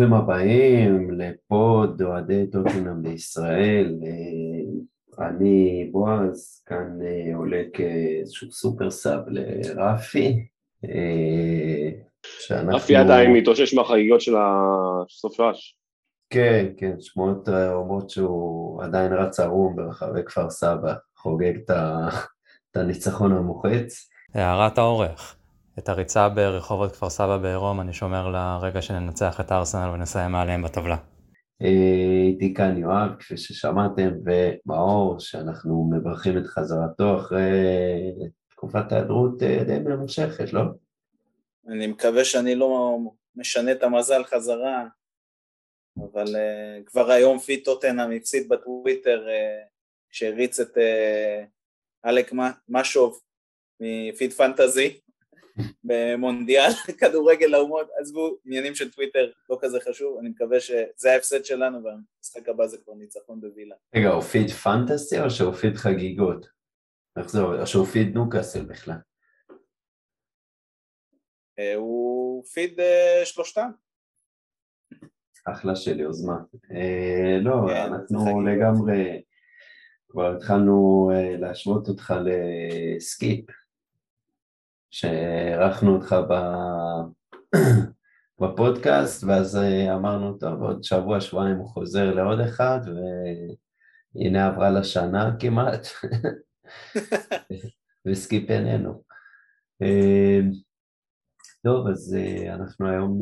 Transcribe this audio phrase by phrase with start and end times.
[0.00, 3.94] ברוכים הבאים לפוד אוהדי טוטנאם בישראל.
[5.18, 6.98] אני בועז, כאן
[7.34, 10.46] עולה כאיזשהו סופר סאב לרפי.
[12.22, 12.76] שאנחנו...
[12.76, 15.76] רפי עדיין מתאושש מהחגיגות של הסופש.
[16.30, 24.10] כן, כן, שמועות אומרות שהוא עדיין רץ ערום ברחבי כפר סבא, חוגג את הניצחון המוחץ.
[24.34, 25.39] הערת האורך.
[25.80, 30.96] את הריצה ברחובות כפר סבא בעירום אני שומר לרגע שננצח את ארסנל ונסיים מעליהם בטבלה.
[32.26, 37.50] איתי כאן יואב, כפי ששמעתם, ומאור, שאנחנו מברכים את חזרתו אחרי
[38.50, 40.62] תקופת ההיעדרות אה, די ממושכת, לא?
[41.68, 42.98] אני מקווה שאני לא
[43.36, 44.86] משנה את המזל חזרה,
[45.98, 49.68] אבל אה, כבר היום פיט טוטנאם הפסיד בטוויטר אה,
[50.10, 52.32] כשהריץ את uh, אלק
[52.68, 53.20] משוב
[53.80, 55.00] מפיט פנטזי
[55.84, 61.78] במונדיאל כדורגל לאומות, עזבו עניינים של טוויטר, לא כזה חשוב, אני מקווה שזה ההפסד שלנו
[61.84, 63.74] והמשחק הבא זה כבר ניצחון בווילה.
[63.96, 66.46] רגע, הוא פיד פנטסי או שהוא פיד חגיגות?
[67.18, 67.60] איך זה עובד?
[67.60, 68.96] או שהוא פיד נוקאסל בכלל?
[71.58, 73.70] אה, הוא פיד אה, שלושתם.
[75.44, 76.36] אחלה של יוזמה.
[76.74, 79.22] אה, לא, כן, אנחנו לגמרי,
[80.08, 83.44] כבר התחלנו להשוות אותך לסקיפ.
[84.90, 86.16] שאירחנו אותך
[88.40, 92.80] בפודקאסט, ואז אה, אמרנו, טוב, עוד שבוע, שבועיים הוא חוזר לעוד אחד,
[94.14, 95.86] והנה עברה לה שנה כמעט,
[98.06, 99.02] וסקיפ איננו.
[99.82, 100.40] אה,
[101.64, 103.20] טוב, אז אה, אנחנו היום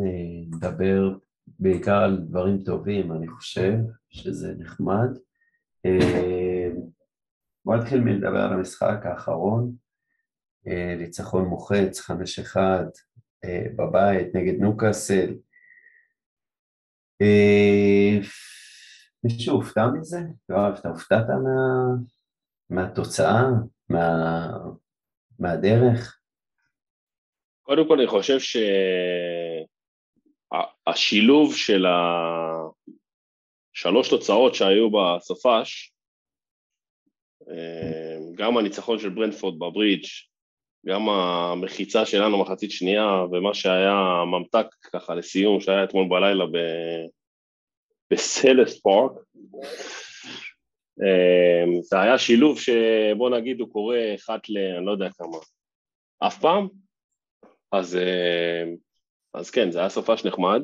[0.51, 1.15] נדבר
[1.59, 3.75] בעיקר על דברים טובים, אני חושב
[4.11, 5.09] שזה נחמד.
[7.65, 9.73] בוא נתחיל מלדבר על המשחק האחרון,
[10.99, 12.85] ניצחון מוחץ, חמש אחד
[13.45, 15.35] אה, בבית נגד נוקאסל.
[17.23, 18.19] אה,
[19.25, 20.19] מישהו הופתע מזה?
[20.49, 21.95] יואב, אתה הופתעת מה...
[22.71, 23.43] מהתוצאה?
[23.89, 24.49] מה...
[25.39, 26.21] מהדרך?
[27.63, 28.39] קודם כל אני חושב
[30.49, 31.85] שהשילוב של
[33.75, 35.95] השלוש תוצאות שהיו בסופש,
[38.35, 40.07] גם הניצחון של ברנפורד בברידג'
[40.87, 46.57] גם המחיצה שלנו מחצית שנייה ומה שהיה ממתק ככה לסיום שהיה אתמול בלילה ב...
[48.11, 49.13] בסלס פארק
[51.01, 54.59] אמ, זה היה שילוב שבוא נגיד הוא קורה אחת ל...
[54.77, 55.39] אני לא יודע כמה,
[56.19, 56.69] אף פעם?
[57.73, 58.77] אז, אמ,
[59.35, 60.63] אז כן, זה היה סופש נחמד.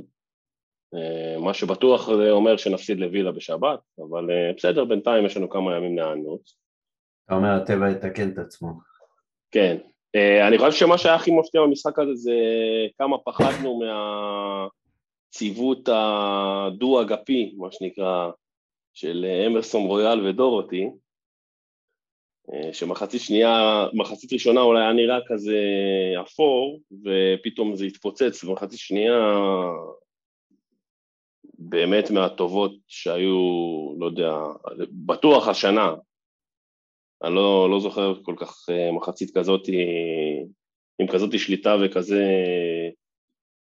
[0.95, 5.77] אמ, מה שבטוח זה אומר שנפסיד לווילה בשבת, אבל אה, בסדר, בינתיים יש לנו כמה
[5.77, 6.51] ימים להיענות.
[7.25, 8.73] אתה אומר הטבע יתקן את עצמו.
[9.51, 9.77] כן,
[10.49, 12.37] אני חושב שמה שהיה הכי מפתיע במשחק הזה זה
[12.99, 13.81] כמה פחדנו
[15.33, 18.31] מהציוות הדו-אגפי, מה שנקרא,
[18.95, 20.89] של אמרסון רויאל ודורותי,
[22.51, 25.59] uh, שמחצית שנייה, מחצית ראשונה אולי היה נראה כזה
[26.21, 29.33] אפור, ופתאום זה התפוצץ, ומחצית שנייה
[31.59, 33.39] באמת מהטובות שהיו,
[33.99, 34.35] לא יודע,
[35.07, 35.95] בטוח השנה,
[37.25, 39.69] אני לא, לא זוכר כל כך אה, מחצית כזאת
[40.99, 42.25] עם כזאת שליטה וכזה,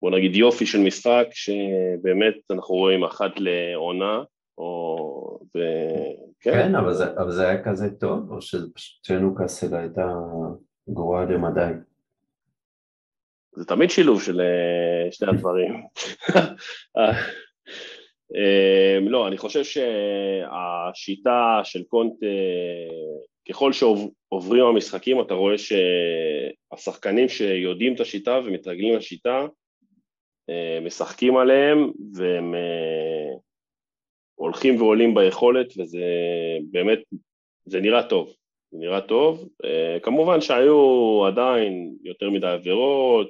[0.02, 4.24] בוא נגיד יופי של משחק, שבאמת אנחנו רואים אחת לעונה,
[4.58, 5.40] או...
[5.56, 5.60] ו...
[6.40, 10.14] כן, כן אבל, זה, אבל זה היה כזה טוב, או שפשוט שנוקאסל הייתה
[10.90, 11.72] גרועה למדי?
[13.56, 15.74] זה תמיד שילוב של אה, שני הדברים.
[18.36, 22.14] אה, לא, אני חושב שהשיטה של קונט
[23.50, 29.46] ככל שעוברים המשחקים אתה רואה שהשחקנים שיודעים את השיטה ומתרגלים לשיטה
[30.50, 33.38] אה, משחקים עליהם והם אה,
[34.36, 36.06] הולכים ועולים ביכולת וזה
[36.72, 37.00] באמת,
[37.66, 38.34] זה נראה טוב,
[38.72, 39.50] זה נראה טוב.
[39.66, 43.30] אה, כמובן שהיו עדיין יותר מדי עבירות,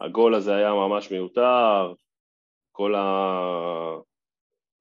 [0.00, 1.92] הגול הזה היה ממש מיותר,
[2.72, 3.02] כל ה...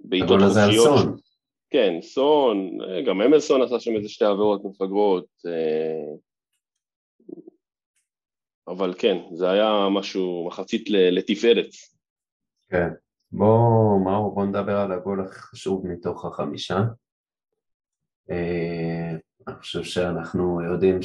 [0.03, 1.21] בעיטות חופשיות.
[1.69, 2.77] כן, סון,
[3.07, 6.15] גם אמרסון עשה שם איזה שתי עבירות מפגרות, אה,
[8.67, 11.69] אבל כן, זה היה משהו, מחצית לתפארת.
[12.69, 12.89] כן,
[13.31, 16.79] בואו, מאור, בואו נדבר על הגול הכי חשוב מתוך החמישה.
[18.31, 19.11] אה,
[19.47, 20.99] אני חושב שאנחנו יודעים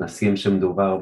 [0.00, 0.96] שנסכים שמדובר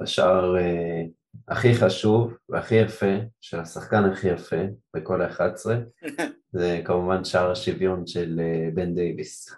[0.00, 1.02] בשער אה,
[1.48, 4.56] הכי חשוב והכי יפה, של השחקן הכי יפה
[4.96, 5.66] בכל ה-11,
[6.52, 9.54] זה כמובן שער השוויון של אה, בן דייוויס.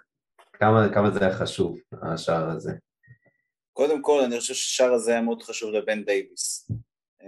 [0.53, 2.71] כמה, כמה זה היה חשוב, השער הזה?
[3.73, 6.71] קודם כל, אני חושב שהשער הזה היה מאוד חשוב לבן דייוויס.
[7.21, 7.25] Uh,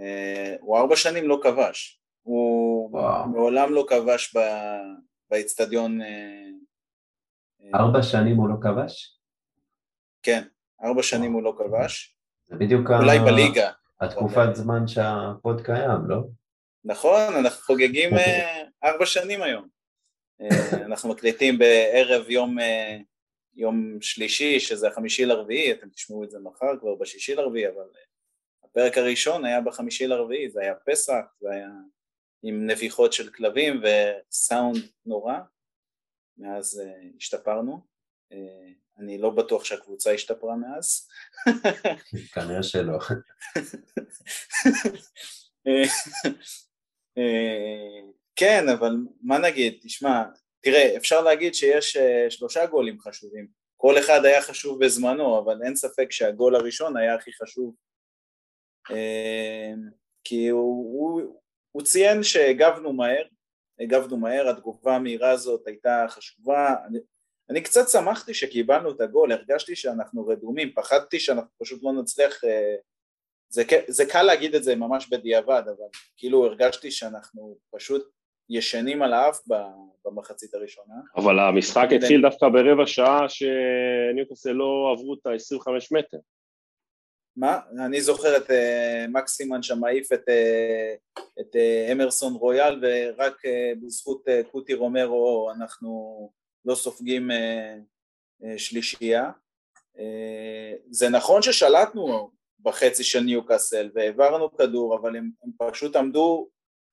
[0.60, 2.00] הוא ארבע שנים לא כבש.
[2.22, 3.28] הוא וואו.
[3.28, 4.34] מעולם לא כבש
[5.30, 6.02] באצטדיון.
[6.02, 6.50] אה,
[7.74, 9.18] ארבע שנים הוא לא כבש?
[10.22, 10.42] כן,
[10.84, 12.16] ארבע שנים הוא לא כבש.
[12.44, 13.24] זה בדיוק אולי ה...
[13.24, 13.70] בליגה.
[14.00, 16.20] התקופת זמן שהפוד קיים, לא?
[16.84, 18.10] נכון, אנחנו חוגגים
[18.84, 19.68] ארבע שנים היום.
[20.86, 22.58] אנחנו מקליטים בערב יום
[23.56, 28.02] יום שלישי, שזה החמישי לרביעי, אתם תשמעו את זה מחר כבר בשישי לרביעי, אבל אה,
[28.64, 31.70] הפרק הראשון היה בחמישי לרביעי, זה היה פסח, זה היה
[32.42, 34.76] עם נביחות של כלבים וסאונד
[35.06, 35.34] נורא,
[36.38, 36.82] מאז
[37.16, 37.80] השתפרנו.
[38.98, 41.08] אני לא בטוח שהקבוצה השתפרה מאז.
[42.34, 42.98] כנראה שלא.
[48.36, 50.24] כן, אבל מה נגיד, תשמע,
[50.60, 53.46] תראה, אפשר להגיד שיש uh, שלושה גולים חשובים,
[53.76, 57.74] כל אחד היה חשוב בזמנו, אבל אין ספק שהגול הראשון היה הכי חשוב,
[58.90, 58.94] uh,
[60.24, 61.40] כי הוא, הוא,
[61.72, 63.24] הוא ציין שהגבנו מהר,
[63.80, 66.74] הגבנו מהר, התגובה המהירה הזאת הייתה חשובה,
[67.50, 72.48] אני, קצת שמחתי שקיבלנו את הגול, הרגשתי שאנחנו רדומים, פחדתי שאנחנו פשוט לא נצליח, uh,
[73.48, 78.10] זה, זה קל להגיד את זה ממש בדיעבד, אבל כאילו הרגשתי שאנחנו פשוט
[78.50, 79.40] ישנים על האף
[80.04, 80.94] במחצית הראשונה.
[81.16, 86.18] אבל המשחק התחיל דווקא ברבע שעה שניוקוסל לא עברו את ה-25 מטר.
[87.36, 87.60] מה?
[87.86, 93.78] אני זוכר את uh, מקסימן שם מעיף את, uh, את uh, אמרסון רויאל ורק uh,
[93.82, 96.30] בזכות uh, קוטי רומרו אנחנו
[96.64, 97.34] לא סופגים uh,
[98.42, 99.30] uh, שלישייה.
[99.96, 100.00] Uh,
[100.90, 102.30] זה נכון ששלטנו
[102.60, 106.48] בחצי של ניוקאסל והעברנו כדור אבל הם, הם פשוט עמדו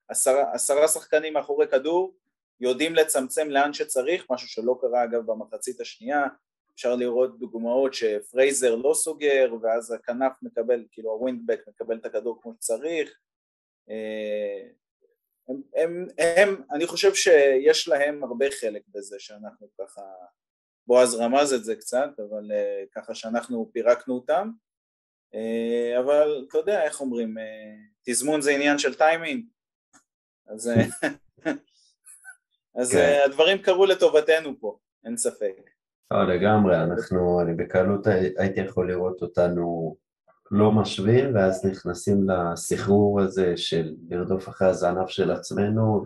[0.08, 2.14] עשרה, עשרה שחקנים מאחורי כדור,
[2.60, 6.26] יודעים לצמצם לאן שצריך, משהו שלא קרה אגב במחצית השנייה,
[6.74, 12.54] אפשר לראות דוגמאות שפרייזר לא סוגר ואז הכנף מקבל, כאילו הווינדבק מקבל את הכדור כמו
[12.54, 13.18] שצריך
[13.90, 14.68] אה,
[15.48, 20.02] הם, הם, הם, אני חושב שיש להם הרבה חלק בזה שאנחנו ככה,
[20.86, 24.50] בועז רמז את זה קצת, אבל אה, ככה שאנחנו פירקנו אותם,
[25.34, 27.34] אה, אבל אתה יודע איך אומרים,
[28.04, 29.44] תזמון זה עניין של טיימינג,
[30.46, 30.84] אז, אה,
[32.80, 32.98] אז כן.
[32.98, 35.70] אה, הדברים קרו לטובתנו פה, אין ספק.
[36.10, 38.06] לא, לגמרי, אנחנו, אני בקלות
[38.36, 39.96] הייתי יכול לראות אותנו
[40.52, 46.04] לא משווים, ואז נכנסים לסחרור הזה של לרדוף אחרי הזנב של עצמנו,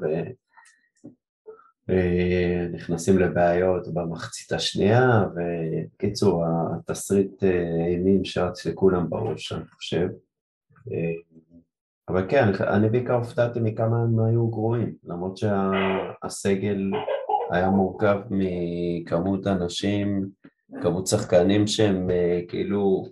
[1.89, 7.43] ונכנסים אה, לבעיות במחצית השנייה, וקיצור, התסריט
[7.89, 10.09] אימים שרץ לכולם בראש, אני חושב.
[12.09, 16.91] אבל כן, אני בעיקר הופתעתי מכמה הם היו גרועים, למרות שהסגל
[17.51, 20.29] היה מורכב מכמות אנשים,
[20.83, 23.07] כמות שחקנים שהם אה, כאילו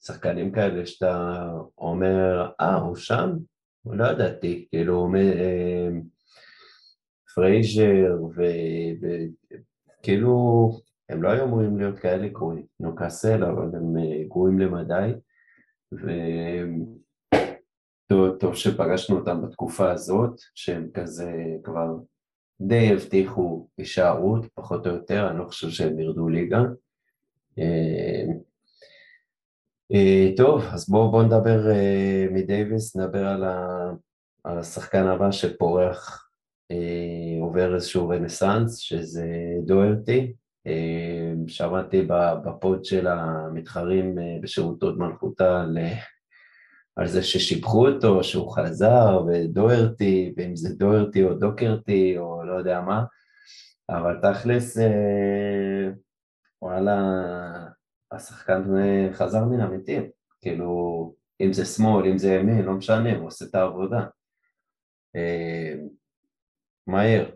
[0.00, 1.44] שחקנים כאלה שאתה
[1.78, 3.30] אומר, אה, הוא שם?
[3.86, 5.88] לא ידעתי, כאילו אה,
[7.34, 8.16] פרייזר
[10.00, 10.70] וכאילו
[11.08, 15.12] הם לא היו אמורים להיות כאלה גרועים, נוקאסל, אבל הם אה, גרועים למדי
[18.06, 21.32] טוב, טוב שפגשנו אותם בתקופה הזאת, שהם כזה
[21.64, 21.96] כבר
[22.60, 26.62] די הבטיחו הישארות, פחות או יותר, אני לא חושב שהם ירדו ליגה.
[29.92, 33.90] אה, אה, טוב, אז בואו בוא נדבר אה, מדייוויס, נדבר על, ה,
[34.44, 36.26] על השחקן הבא שפורח,
[37.40, 39.26] עובר איזשהו רנסאנס, שזה
[39.66, 40.32] דוארטי.
[41.46, 42.06] שמעתי
[42.44, 45.64] בפוד של המתחרים בשירות מלכותה
[46.96, 52.80] על זה ששיבחו אותו, שהוא חזר, ודוארטי, ואם זה דוארטי או דוקרטי או לא יודע
[52.80, 53.04] מה,
[53.90, 55.90] אבל תכלס, אה,
[56.62, 56.98] וואלה,
[58.12, 58.62] השחקן
[59.12, 60.70] חזר מן המתים, כאילו,
[61.40, 64.06] אם זה שמאל, אם זה ימין, לא משנה, הוא עושה את העבודה.
[65.16, 65.74] אה,
[66.86, 67.30] מהר,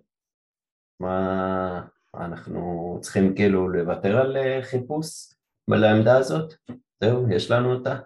[1.01, 1.83] מה
[2.15, 5.35] אנחנו צריכים כאילו לוותר על אה, חיפוש
[5.69, 6.55] לעמדה הזאת?
[7.01, 7.99] זהו, יש לנו אותה.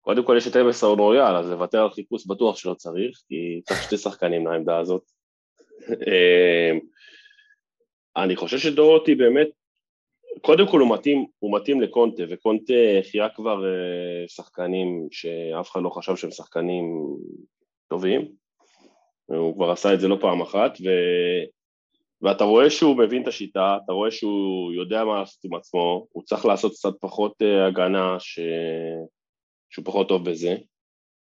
[0.00, 3.82] קודם כל יש את אמסון רויאל, אז לוותר על חיפוש בטוח שלא צריך, כי צריך
[3.82, 5.02] שתי שחקנים לעמדה הזאת.
[8.16, 9.48] אני חושב שדורותי באמת,
[10.42, 12.74] קודם כל הוא מתאים, הוא מתאים לקונטה, וקונטה
[13.10, 16.84] חייה כבר אה, שחקנים שאף אחד לא חשב שהם שחקנים
[17.88, 18.28] טובים,
[19.26, 20.88] הוא כבר עשה את זה לא פעם אחת, ו...
[22.22, 26.22] ואתה רואה שהוא מבין את השיטה, אתה רואה שהוא יודע מה לעשות עם עצמו, הוא
[26.22, 28.40] צריך לעשות קצת פחות אה, הגנה, ש...
[29.70, 30.56] שהוא פחות טוב בזה,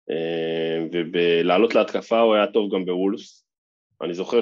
[0.09, 3.45] אה, ובלעלות להתקפה הוא היה טוב גם בוולס.
[4.01, 4.39] אני זוכר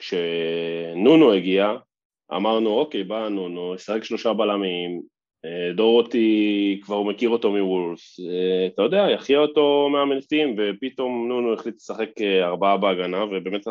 [0.00, 1.72] שכשנונו הגיע,
[2.36, 5.02] אמרנו, אוקיי, בא נונו, ישחק שלושה בלמים,
[5.44, 11.74] אה, דורותי, כבר מכיר אותו מוולס, אה, אתה יודע, יחיה אותו מהמנסים, ופתאום נונו החליט
[11.74, 12.10] לשחק
[12.42, 13.66] ארבעה בהגנה, ובאמת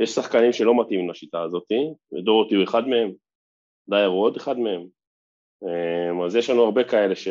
[0.00, 1.72] יש שחקנים שלא מתאימים לשיטה הזאת,
[2.12, 3.12] ודורותי הוא אחד מהם,
[3.88, 4.86] דייר הוא עוד אחד מהם,
[6.26, 7.28] אז יש לנו הרבה כאלה ש...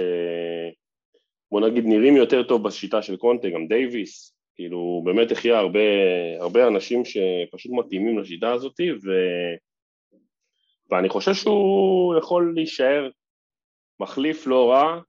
[1.51, 5.79] בוא נגיד נראים יותר טוב בשיטה של קונטה, גם דייוויס, כאילו באמת החיה הרבה,
[6.39, 9.09] הרבה אנשים שפשוט מתאימים לשיטה הזאת, ו...
[10.91, 13.09] ואני חושב שהוא יכול להישאר
[13.99, 14.99] מחליף לא רע,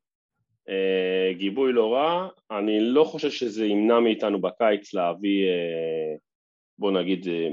[0.68, 6.14] אה, גיבוי לא רע, אני לא חושב שזה ימנע מאיתנו בקיץ להביא, אה,
[6.78, 7.48] בוא נגיד, אה,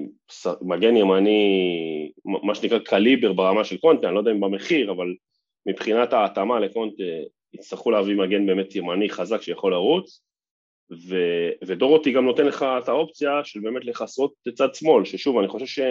[0.61, 5.15] מגן ימני, מה שנקרא קליבר ברמה של קונטה, אני לא יודע אם במחיר, אבל
[5.65, 7.03] מבחינת ההתאמה לקונטה
[7.53, 10.21] יצטרכו להביא מגן באמת ימני חזק שיכול לרוץ,
[10.91, 11.15] ו,
[11.67, 15.83] ודורותי גם נותן לך את האופציה של באמת לכסות את צד שמאל, ששוב, אני חושב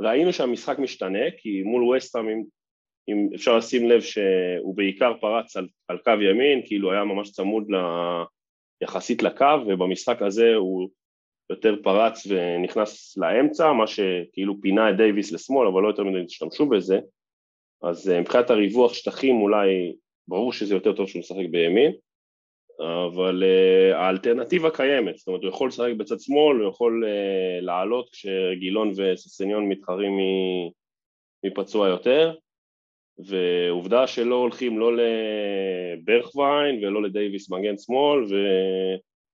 [0.00, 2.42] שראינו שהמשחק משתנה, כי מול וסטאם, אם,
[3.08, 7.70] אם אפשר לשים לב שהוא בעיקר פרץ על, על קו ימין, כאילו היה ממש צמוד
[7.70, 7.76] ל,
[8.82, 10.88] יחסית לקו, ובמשחק הזה הוא
[11.50, 16.66] יותר פרץ ונכנס לאמצע, מה שכאילו פינה את דייוויס לשמאל, אבל לא יותר מדי השתמשו
[16.66, 16.98] בזה,
[17.82, 19.96] אז אה, מבחינת הריווח שטחים אולי
[20.28, 21.92] ברור שזה יותר טוב שהוא משחק בימין,
[22.80, 28.10] אבל uh, האלטרנטיבה קיימת, זאת אומרת הוא יכול לשחק בצד שמאל, הוא יכול uh, לעלות
[28.12, 30.12] כשגילון וססניון מתחרים
[31.44, 32.34] מפצוע יותר,
[33.18, 38.24] ועובדה שלא הולכים לא לברכווין ולא לדייוויס מגן שמאל,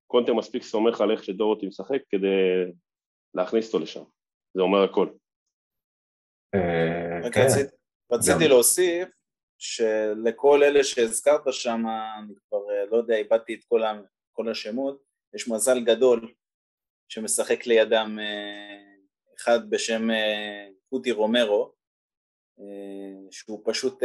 [0.07, 2.27] וקונטה מספיק סומך על איך שדורותי משחק כדי
[3.35, 4.03] להכניס אותו לשם,
[4.55, 5.09] זה אומר הכל.
[6.55, 7.47] אה, כן.
[8.13, 9.09] רציתי להוסיף
[9.61, 11.83] שלכל אלה שהזכרת שם,
[12.19, 14.01] אני כבר אה, לא יודע, איבדתי את כל, ה,
[14.33, 15.03] כל השמות,
[15.35, 16.33] יש מזל גדול
[17.09, 18.83] שמשחק לידם אה,
[19.37, 21.81] אחד בשם אה, קוטי רומרו,
[23.31, 24.03] שהוא פשוט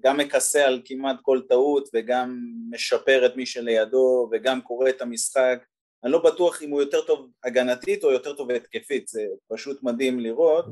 [0.00, 2.38] גם מכסה על כמעט כל טעות וגם
[2.70, 5.64] משפר את מי שלידו וגם קורא את המשחק.
[6.04, 10.20] אני לא בטוח אם הוא יותר טוב הגנתית או יותר טוב התקפית, זה פשוט מדהים
[10.20, 10.64] לראות.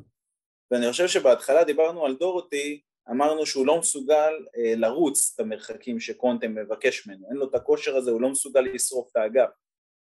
[0.70, 6.48] ואני חושב שבהתחלה דיברנו על דורותי, אמרנו שהוא לא מסוגל אה, לרוץ את המרחקים שקונטה
[6.48, 9.50] מבקש ממנו, אין לו את הכושר הזה, הוא לא מסוגל לשרוף את האגף,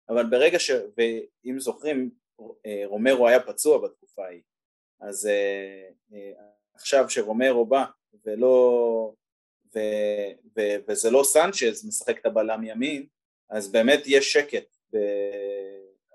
[0.09, 0.71] אבל ברגע ש...
[0.97, 2.11] ואם זוכרים,
[2.65, 4.41] אה, רומרו היה פצוע בתקופה ההיא,
[5.01, 6.31] אז אה, אה,
[6.73, 7.85] עכשיו שרומרו בא
[8.25, 9.13] ולא...
[9.75, 9.79] ו,
[10.57, 13.05] ו, וזה לא סנצ'ז משחק את הבלם ימין,
[13.49, 14.97] אז באמת יש שקט, ו...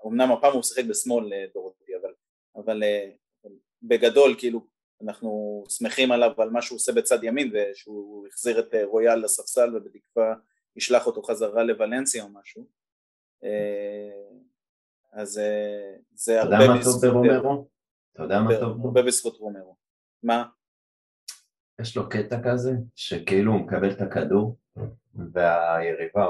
[0.07, 2.13] אמנם הפעם הוא משחק בשמאל אה, דורותי, אבל,
[2.55, 3.09] אבל אה,
[3.83, 4.67] בגדול כאילו
[5.01, 9.75] אנחנו שמחים עליו על מה שהוא עושה בצד ימין ושהוא החזיר את אה, רויאל לספסל
[9.75, 10.35] ובתקווה
[10.75, 12.65] ישלח אותו חזרה לוולנסיה או משהו
[13.43, 14.39] אה,
[15.11, 17.67] אז אה, זה הרבה בזכות רומרו?
[18.13, 19.75] אתה יודע מה טוב הרבה בזכות רומרו
[20.23, 20.45] מה?
[21.81, 24.57] יש לו קטע כזה שכאילו הוא מקבל את הכדור
[25.33, 26.27] והיריבה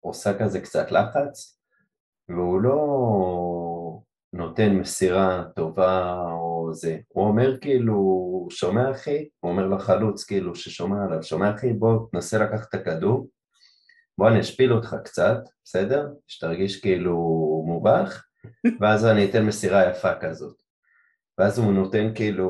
[0.00, 1.58] עושה כזה קצת לחץ
[2.28, 4.00] והוא לא
[4.32, 7.96] נותן מסירה טובה או זה, הוא אומר כאילו,
[8.50, 13.28] שומע אחי, הוא אומר לחלוץ כאילו ששומע עליו, שומע אחי בוא תנסה לקחת את הכדור,
[14.18, 16.08] בוא אני אשפיל אותך קצת, בסדר?
[16.26, 17.16] שתרגיש כאילו
[17.66, 18.24] מובך,
[18.80, 20.62] ואז אני אתן מסירה יפה כזאת.
[21.38, 22.48] ואז הוא נותן כאילו,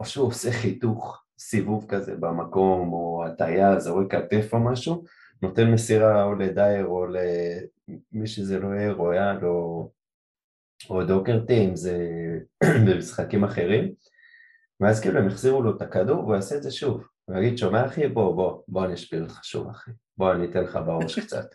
[0.00, 5.04] או שהוא עושה חיתוך, סיבוב כזה במקום, או הטיה, זורק כתף או משהו,
[5.42, 9.90] נותן מסירה או לדייר או למי שזה לא יהיה, רויאל או
[10.90, 11.98] או דוקרטי, אם זה
[12.86, 13.92] במשחקים אחרים,
[14.80, 17.02] ואז כאילו הם החזירו לו את הכדור והוא יעשה את זה שוב.
[17.24, 18.08] הוא יגיד, שומע אחי?
[18.08, 21.46] בוא, בוא, בוא אני אשפיל אותך שוב אחי, בוא אני אתן לך בראש קצת.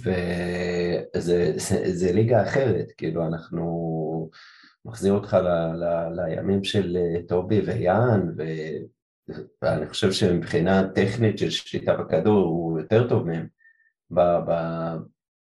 [0.00, 4.30] וזה זה, זה ליגה אחרת, כאילו אנחנו
[4.84, 8.42] מחזיר אותך ל, ל, לימים של אה, טובי ויאן, ו...
[9.62, 13.46] ואני חושב שמבחינה טכנית של שליטה בכדור הוא יותר טוב מהם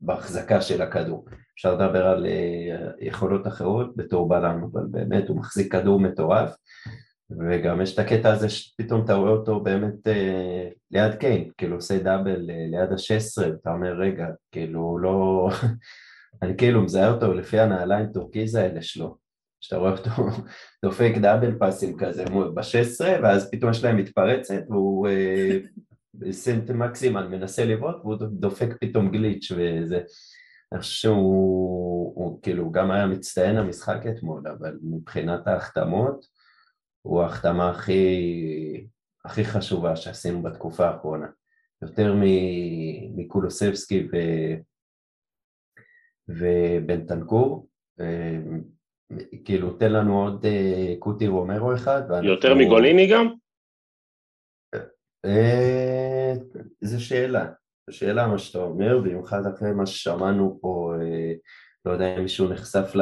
[0.02, 1.26] בהחזקה של הכדור.
[1.60, 6.56] אפשר לדבר על אה, יכולות אחרות בתור בלם, אבל באמת הוא מחזיק כדור מטורף,
[7.32, 11.98] וגם יש את הקטע הזה שפתאום אתה רואה אותו באמת אה, ליד קיין, כאילו עושה
[11.98, 15.50] דאבל אה, ליד ה-16, ואתה אומר רגע, כאילו לא...
[16.42, 19.18] אני כאילו מזהה אותו לפי הנעליים טורקיז האלה שלו,
[19.62, 20.10] שאתה רואה אותו
[20.86, 25.08] דופק double פאסים כזה ב-16, ואז פתאום יש להם מתפרצת, והוא
[26.32, 30.00] סנט מקסימן מנסה לבעוט, והוא דופק פתאום גליץ' וזה.
[30.72, 36.26] אני חושב שהוא הוא, כאילו גם היה מצטיין המשחק אתמול, אבל מבחינת ההחתמות
[37.02, 38.88] הוא ההחתמה הכי,
[39.26, 41.28] הכי חשובה שעשינו בתקופה האחרונה.
[41.82, 42.16] יותר
[43.16, 44.18] מקולוסבסקי ו...
[46.28, 47.68] ובנטנקור,
[49.46, 52.02] כאילו תן לנו עוד אה, קוטי רומרו אחד.
[52.24, 53.28] יותר מגוליני גם?
[55.26, 56.34] אה,
[56.82, 57.52] זו שאלה,
[57.90, 61.34] זו שאלה מה שאתה אומר, במיוחד אחרי מה ששמענו פה, אה,
[61.86, 63.02] לא יודע אם מישהו נחשף ל...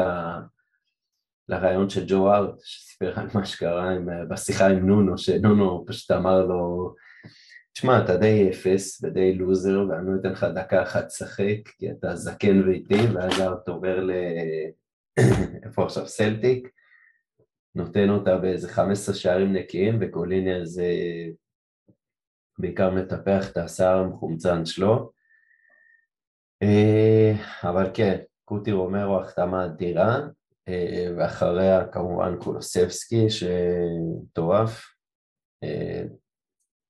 [1.49, 6.45] לרעיון של ג'ו ארט, שסיפר על מה שקרה עם, בשיחה עם נונו, שנונו פשוט אמר
[6.45, 6.93] לו,
[7.73, 12.67] תשמע, אתה די אפס ודי לוזר, ואני נותן לך דקה אחת לשחק, כי אתה זקן
[12.67, 14.11] ואיטי, ואז ארט עובר ל...
[15.65, 16.07] איפה עכשיו?
[16.07, 16.69] סלטיק,
[17.75, 20.85] נותן אותה באיזה 15 שערים נקיים, וקוליניה זה
[22.57, 25.11] בעיקר מטפח את השיער המחומצן שלו.
[26.63, 27.33] אה,
[27.63, 30.19] אבל כן, קוטי רומרו החתמה אדירה,
[30.67, 34.85] אה, ואחריה כמובן קולוסבסקי שמטורף.
[35.63, 36.03] אה,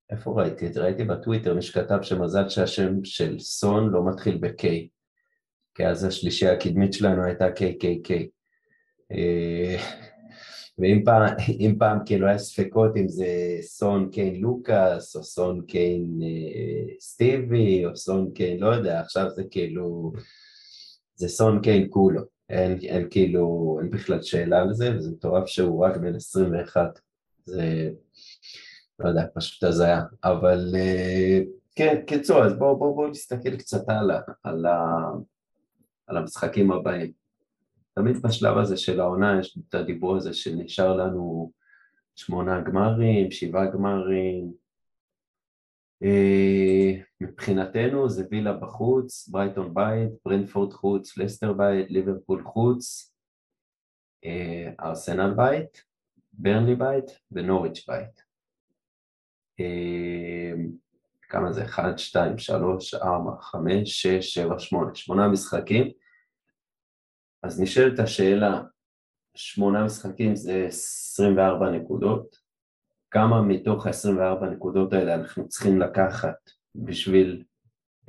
[0.10, 0.82] איפה ראיתי את זה?
[0.82, 4.68] ראיתי בטוויטר מי שכתב שמזל שהשם של סון לא מתחיל ב-K,
[5.76, 8.12] כי אז השלישייה הקדמית שלנו הייתה KKK.
[10.80, 11.24] ואם פעם,
[11.80, 17.96] פעם כאילו היה ספקות אם זה סון קיין לוקאס, או סון קיין אה, סטיבי, או
[17.96, 20.14] סון קיין לא יודע, עכשיו זה כאילו,
[21.16, 25.86] זה סון קיין כולו, אין, אין כאילו, אין בכלל שאלה על זה, וזה מטורף שהוא
[25.86, 27.00] רק בן 21,
[27.46, 27.90] זה,
[29.00, 31.40] לא יודע, פשוט הזיה, אבל אה,
[31.76, 34.66] כן, קיצור, אז בואו בוא, בוא נסתכל קצת הלאה, על,
[36.08, 37.27] על המשחקים הבאים.
[37.98, 41.52] תמיד בשלב הזה של העונה יש את הדיבור הזה שנשאר לנו
[42.16, 44.54] שמונה גמרים, שבעה גמרים.
[46.04, 53.14] אה, מבחינתנו זה וילה בחוץ, ברייטון בית, ברנפורד חוץ, לסטר בית, ליברפול חוץ,
[54.26, 55.84] אה, ארסנל בית,
[56.34, 58.24] ברנלי בית ונוריץ' בית.
[59.60, 60.54] אה,
[61.22, 61.66] כמה זה?
[61.66, 66.07] 1, 2, 3, 4, 5, 6, 7, 8, שמונה משחקים.
[67.44, 68.62] אז נשאלת השאלה,
[69.36, 72.36] שמונה משחקים זה 24 נקודות,
[73.12, 76.38] כמה מתוך ה-24 נקודות האלה אנחנו צריכים לקחת
[76.76, 77.44] בשביל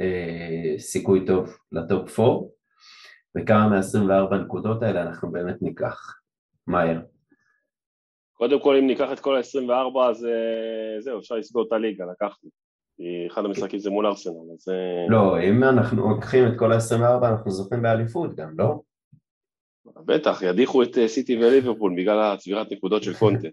[0.01, 2.47] אה, סיכוי טוב לטופ 4,
[3.37, 6.19] וכמה מה-24 נקודות האלה אנחנו באמת ניקח.
[6.69, 7.01] מהר.
[8.33, 12.51] קודם כל, אם ניקח את כל ה-24, אז אה, זהו, אפשר לסגור את הליגה, לקחנו.
[12.97, 14.69] כי אחד המשחקים זה מול ארסנל, אז...
[14.69, 18.81] אה, לא, אם אנחנו לוקחים את כל ה-24, אנחנו זוכים באליפות גם, לא?
[20.05, 23.49] בטח, ידיחו את אה, סיטי וליברפול בגלל הצבירת נקודות של קונטה.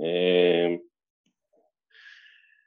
[0.00, 0.74] אה,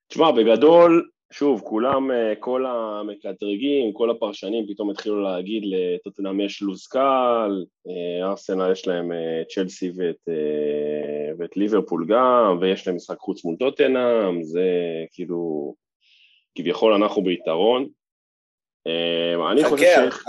[0.08, 6.88] תשמע, בגדול, שוב, כולם, אה, כל המקטרגים, כל הפרשנים פתאום התחילו להגיד לטוטנאם יש לוז
[6.88, 7.65] קל,
[8.23, 9.12] ארסנל יש להם
[9.49, 10.30] צ'לסי ואת,
[11.39, 14.65] ואת ליברפול גם, ויש להם משחק חוץ מול טוטנאם, זה
[15.12, 15.73] כאילו,
[16.56, 17.88] כביכול אנחנו ביתרון.
[19.52, 20.23] אני חושב ש...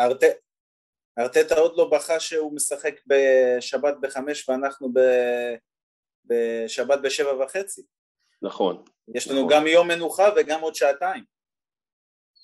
[1.19, 5.01] ארטטה עוד לא בכה שהוא משחק בשבת בחמש ואנחנו ב...
[6.25, 7.83] בשבת בשבע וחצי.
[8.43, 8.83] נכון.
[9.15, 9.53] יש לנו נכון.
[9.53, 11.25] גם יום מנוחה וגם עוד שעתיים.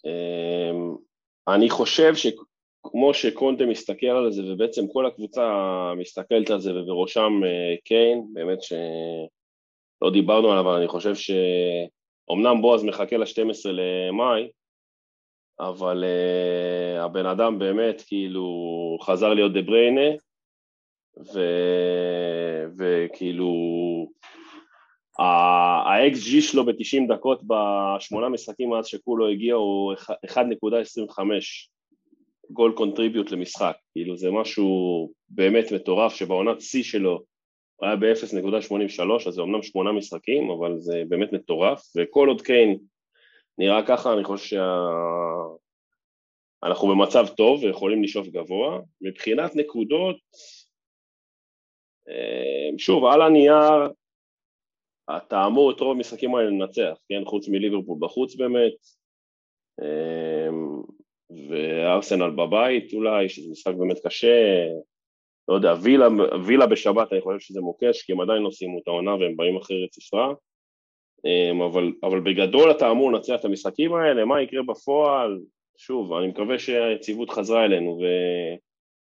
[0.07, 0.97] אמ,
[1.49, 5.43] אני חושב שכמו שקונטה מסתכל על זה ובעצם כל הקבוצה
[5.97, 12.85] מסתכלת על זה ובראשם אה, קיין, באמת שלא דיברנו עליו, אבל אני חושב שאומנם בועז
[12.85, 14.51] מחכה ל-12 למאי,
[15.61, 18.45] אבל uh, הבן אדם באמת כאילו
[19.03, 20.17] חזר להיות דה בריינה,
[21.35, 21.41] ו...
[22.79, 23.53] וכאילו
[25.19, 29.95] ה-XG שלו ב-90 דקות בשמונה משחקים מאז שכולו הגיע הוא
[30.27, 30.39] 1.25
[32.51, 37.23] goal contribute למשחק, כאילו זה משהו באמת מטורף שבעונת שיא שלו
[37.77, 42.79] הוא היה ב-0.83 אז זה אמנם שמונה משחקים אבל זה באמת מטורף וכל עוד קיין
[43.59, 44.57] נראה ככה, אני חושב
[46.63, 46.95] שאנחנו שה...
[46.95, 48.81] במצב טוב ויכולים לשאוף גבוה.
[49.01, 50.17] מבחינת נקודות,
[52.09, 53.93] אה, שוב, על הנייר,
[55.17, 57.25] אתה אמור את רוב המשחקים האלה לנצח, כן?
[57.25, 58.73] חוץ מליברפול בחוץ באמת,
[59.83, 60.49] אה,
[61.49, 64.67] וארסנל בבית אולי, שזה משחק באמת קשה,
[65.49, 66.07] לא יודע, וילה,
[66.47, 69.57] וילה בשבת אני חושב שזה מוקש, כי הם עדיין לא סיימו את העונה והם באים
[69.57, 70.27] אחרי רציפה.
[71.25, 75.41] אמ, אבל, אבל בגדול אתה אמור לנצח את המשחקים האלה, מה יקרה בפועל?
[75.77, 77.99] שוב, אני מקווה שהיציבות חזרה אלינו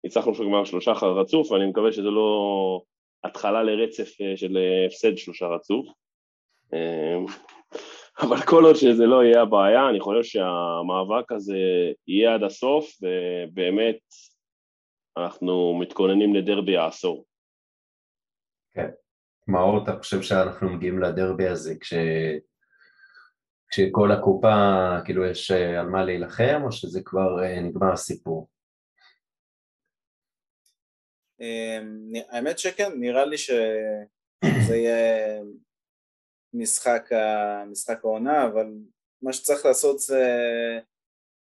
[0.03, 2.81] וניצחנו כבר שלושה אחר רצוף, ואני מקווה שזה לא
[3.23, 5.87] התחלה לרצף אה, של אה, הפסד שלושה רצוף.
[6.73, 7.25] אמ,
[8.23, 11.57] אבל כל עוד שזה לא יהיה הבעיה, אני חושב שהמאבק הזה
[12.07, 13.99] יהיה עד הסוף, ובאמת
[15.17, 17.25] אנחנו מתכוננים לדרבי העשור.
[18.73, 18.89] כן.
[19.49, 21.93] מאור, אתה חושב שאנחנו מגיעים לדרבי הזה כש...
[23.69, 24.57] כשכל הקופה,
[25.05, 28.49] כאילו יש אה, על מה להילחם, או שזה כבר אה, נגמר הסיפור?
[31.39, 35.41] אמ, האמת שכן, נראה לי שזה יהיה
[36.53, 37.09] משחק,
[37.71, 38.67] משחק העונה, אבל
[39.21, 40.23] מה שצריך לעשות זה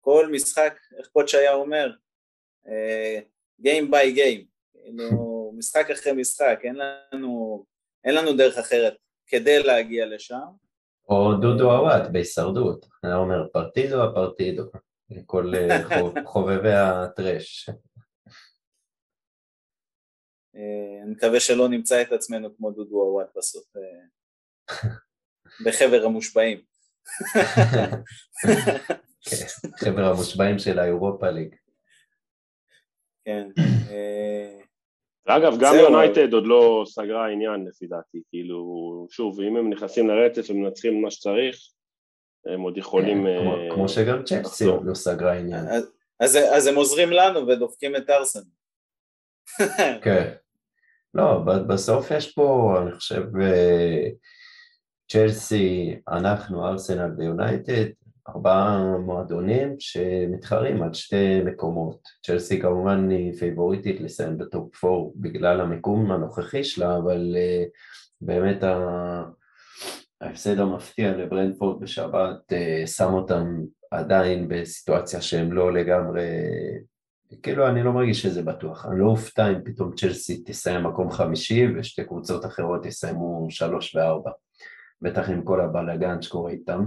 [0.01, 1.91] כל משחק, איך קודש היה אומר,
[3.61, 7.65] Game by Game, כאילו משחק אחרי משחק, אין לנו,
[8.05, 8.95] אין לנו דרך אחרת
[9.27, 10.47] כדי להגיע לשם.
[11.09, 14.63] או דודו עוואט בהישרדות, היה אומר פרטידו הפרטידו,
[15.25, 15.51] כל
[16.31, 17.69] חובבי הטרש.
[20.55, 24.89] אה, אני מקווה שלא נמצא את עצמנו כמו דודו עוואט בסוף, אה,
[25.65, 26.61] בחבר המושבעים.
[29.29, 29.45] כן,
[29.77, 31.55] חבר המושבעים של האירופה ליג.
[33.25, 33.47] כן.
[35.29, 38.57] אה, אגב, גם יונייטד עוד לא סגרה עניין לפי דעתי, כאילו,
[39.09, 41.57] שוב, אם הם נכנסים לרצף ומנצחים מה שצריך,
[42.45, 43.23] הם עוד יכולים...
[43.23, 45.65] כן, כמו שגם צ'לסי עוד לא סגרה עניין.
[46.19, 48.39] אז הם עוזרים לנו ודופקים את ארסנל.
[50.03, 50.33] כן.
[51.13, 54.09] לא, בסוף יש פה, אני חושב, אה,
[55.11, 57.85] צ'לסי, אנחנו, ארסנל ויונייטד,
[58.29, 61.99] ארבעה מועדונים שמתחרים על שתי מקומות.
[62.25, 67.69] צ'לסי כמובן היא פייבוריטית לסיים ב top 4 בגלל המיקום הנוכחי שלה, אבל אה,
[68.21, 68.63] באמת
[70.21, 73.61] ההפסד המפתיע לברנדפורד בשבת אה, שם אותם
[73.91, 76.23] עדיין בסיטואציה שהם לא לגמרי
[77.43, 81.67] כאילו אני לא מרגיש שזה בטוח, אני לא אופתע אם פתאום צ'לסי תסיים מקום חמישי
[81.75, 84.31] ושתי קבוצות אחרות יסיימו שלוש וארבע,
[85.01, 86.85] בטח עם כל הבלאגן שקורה איתם.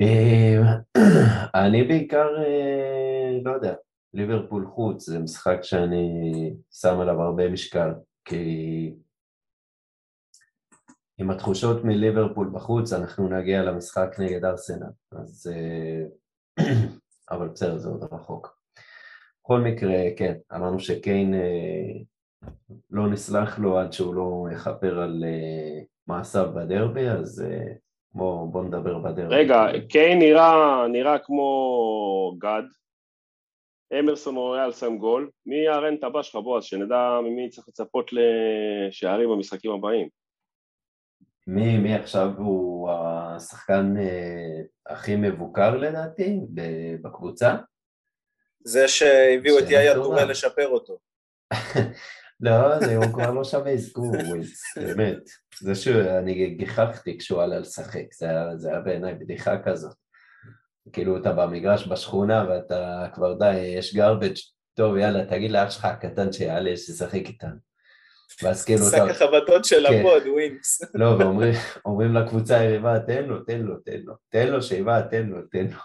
[0.00, 0.56] אה,
[1.66, 3.74] אני בעיקר, אה, לא יודע,
[4.14, 6.10] ליברפול חוץ זה משחק שאני
[6.70, 7.90] שם עליו הרבה משקל,
[8.24, 8.94] כי
[11.18, 15.52] עם התחושות מליברפול בחוץ אנחנו נגיע למשחק נגד ארסנל, אז...
[15.52, 16.04] אה,
[17.30, 18.60] אבל בסדר, זה עוד רחוק.
[19.44, 21.34] בכל מקרה, כן, אמרנו שקיין
[22.90, 25.24] לא נסלח לו עד שהוא לא יכפר על
[26.06, 27.44] מעשיו בדרבי, אז
[28.14, 29.34] אה, בואו בוא נדבר בדרבי.
[29.34, 32.62] רגע, קיין נראה, נראה כמו גד,
[34.00, 39.70] אמרסון רויאל שם גול, מי הרנט הבא שלך בועז, שנדע ממי צריך לצפות לשערים במשחקים
[39.70, 40.08] הבאים.
[41.46, 43.94] מי, מי עכשיו הוא השחקן
[44.86, 46.40] הכי מבוקר לדעתי
[47.02, 47.56] בקבוצה?
[48.64, 50.98] זה שהביאו את יאיה טורי לשפר אותו.
[52.40, 54.12] לא, זה הוא כבר לא שווה אזכור,
[54.76, 55.18] באמת.
[55.60, 58.14] זה שאני גיחכתי כשהוא עלה לשחק,
[58.56, 59.94] זה היה בעיניי בדיחה כזאת.
[60.92, 64.34] כאילו אתה במגרש בשכונה ואתה כבר די, יש גרבג'
[64.74, 67.56] טוב יאללה תגיד לאח שלך הקטן שיעלה שישחק איתנו.
[68.42, 68.96] ואז כאילו אתה...
[68.96, 70.00] שק החבטות של כן.
[70.00, 70.82] הפוד, ווינקס.
[70.94, 71.18] לא,
[71.84, 75.66] ואומרים לקבוצה היריבה תן לו, תן לו, תן לו, תן לו שיבה, תן לו, תן
[75.66, 75.78] לו.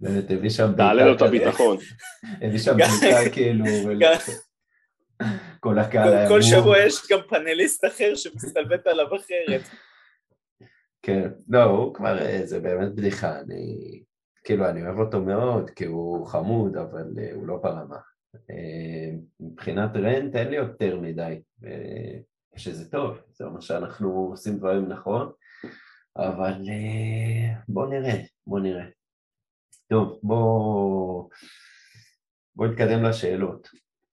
[0.00, 0.72] באמת, הביא שם...
[0.76, 1.76] תעלה לו את הביטחון.
[2.42, 3.64] הביא שם בעיקר כאילו...
[5.60, 6.28] כל הקהל היה...
[6.28, 9.60] כל שבוע יש גם פאנליסט אחר שמסתלבט עליו אחרת.
[11.02, 14.02] כן, לא, הוא כבר, אה, זה באמת בדיחה, אני...
[14.44, 17.96] כאילו, אני אוהב אותו מאוד, כי הוא חמוד, אבל אה, הוא לא ברמה.
[18.50, 21.40] אה, מבחינת rant אין לי יותר מדי,
[22.56, 25.32] שזה טוב, זה אומר שאנחנו עושים דברים נכון,
[26.16, 26.54] אבל
[27.68, 28.84] בוא נראה, בוא נראה.
[29.90, 31.28] טוב, בואו
[32.56, 33.68] בוא נתקדם לשאלות.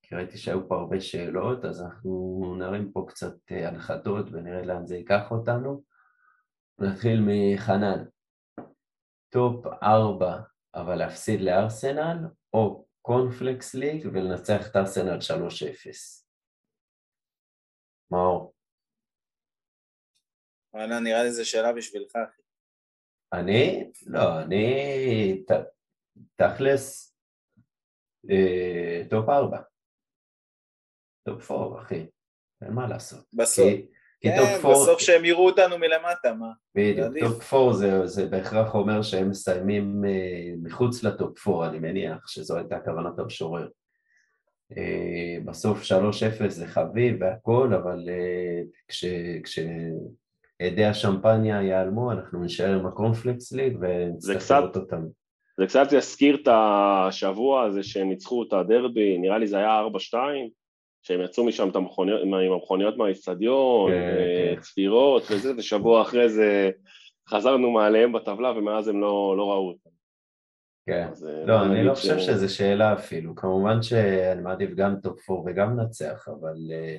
[0.09, 4.85] כי ראיתי שהיו פה הרבה שאלות, אז אנחנו נרים פה קצת אה, הנחתות ונראה לאן
[4.85, 5.83] זה ייקח אותנו.
[6.79, 8.05] נתחיל מחנן.
[9.29, 10.39] top ארבע,
[10.75, 12.17] אבל להפסיד לארסנל,
[12.53, 16.23] או Conference League ולנצח את ארסנל 3-0.
[18.11, 18.53] מאור.
[20.73, 22.41] וואלה, נראה לי זו שאלה בשבילך, אחי.
[23.33, 23.91] אני?
[24.05, 25.43] לא, אני...
[25.47, 25.51] ת...
[26.35, 27.15] תכלס,
[28.29, 29.61] אה, top ארבע.
[31.27, 32.05] top four, אחי,
[32.61, 33.25] אין מה לעשות.
[33.33, 33.65] בסוף.
[33.65, 33.85] כי,
[34.21, 34.71] כי כן, תוקפו...
[34.71, 36.51] בסוף שהם יראו אותנו מלמטה, מה?
[36.75, 42.57] בדיוק, תוקפו זה, זה בהכרח אומר שהם מסיימים אה, מחוץ לטופ פור, אני מניח שזו
[42.57, 43.67] הייתה כוונת המשורר.
[44.77, 49.05] אה, בסוף 3-0 זה חביב והכל, אבל אה, כש...
[49.43, 49.59] כש...
[50.61, 55.01] עדי השמפניה ייעלמו, אנחנו נשאר עם הקונפליקס ליג ונצטרך לראות אותם.
[55.59, 59.81] זה קצת יזכיר את השבוע הזה שהם ניצחו את הדרבי, נראה לי זה היה
[60.13, 60.15] 4-2,
[61.07, 64.61] שהם יצאו משם המכוניות, עם המכוניות מהאיצטדיון, כן, אה, כן.
[64.61, 66.69] צפירות וזה, ושבוע אחרי זה
[67.29, 69.89] חזרנו מעליהם בטבלה ומאז הם לא, לא ראו אותם.
[70.85, 75.41] כן, אה, לא, אני לא חושב שזה שאלה אפילו, כמובן שאני מעדיף גם top 4
[75.45, 76.97] וגם נצח, אבל אה,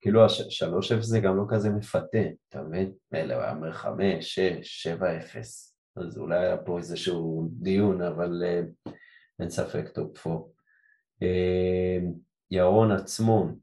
[0.00, 2.92] כאילו השלוש אפס זה גם לא כזה מפתה, אתה מבין?
[3.14, 5.76] אלא הוא היה אומר חמש, שש, שבע אפס.
[5.96, 8.42] אז אולי היה פה איזשהו דיון, אבל
[9.40, 10.38] אין ספק top 4.
[12.50, 13.58] ירון עצמון,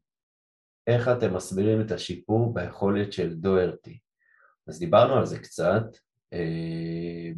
[0.87, 3.99] איך אתם מסבירים את השיפור ביכולת של דוארטי?
[4.67, 5.83] אז דיברנו על זה קצת,
[6.33, 7.31] אה,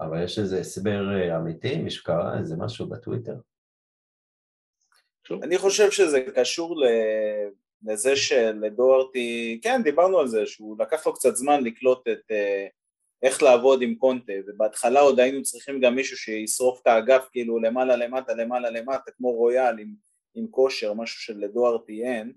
[0.00, 3.34] אבל יש איזה הסבר אה, אמיתי, מישהו קרא איזה משהו בטוויטר?
[5.42, 6.76] אני חושב שזה קשור
[7.82, 12.66] לזה שלדוארטי, כן דיברנו על זה, שהוא לקח לו קצת זמן לקלוט את אה,
[13.22, 17.96] איך לעבוד עם קונטה, ובהתחלה עוד היינו צריכים גם מישהו שישרוף את האגף כאילו למעלה
[17.96, 19.94] למטה למעלה למטה כמו רויאל עם,
[20.34, 22.32] עם כושר, משהו שלדוארטי אין,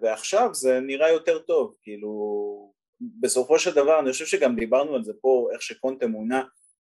[0.00, 2.72] ועכשיו זה נראה יותר טוב, כאילו
[3.20, 6.42] בסופו של דבר אני חושב שגם דיברנו על זה פה, איך שקונטה מונה,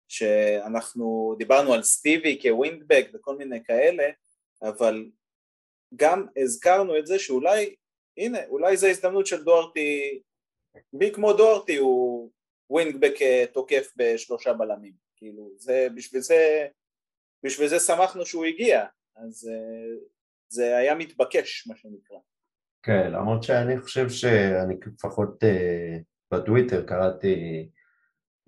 [0.08, 4.10] שאנחנו דיברנו על סטיבי כווינדבק וכל מיני כאלה,
[4.62, 5.06] אבל
[5.96, 7.76] גם הזכרנו את זה שאולי,
[8.18, 10.22] הנה, אולי זו הזדמנות של דוארטי,
[10.94, 12.32] בי כמו דוארטי הוא
[12.70, 16.68] ווינדבק אה, תוקף בשלושה בלמים, כאילו, זה, בשביל זה,
[17.44, 18.86] בשביל זה שמחנו שהוא הגיע,
[19.18, 19.96] אז אה,
[20.50, 22.18] זה היה מתבקש, מה שנקרא.
[22.84, 25.98] כן, למרות שאני חושב שאני לפחות אה,
[26.32, 27.70] בטוויטר קראתי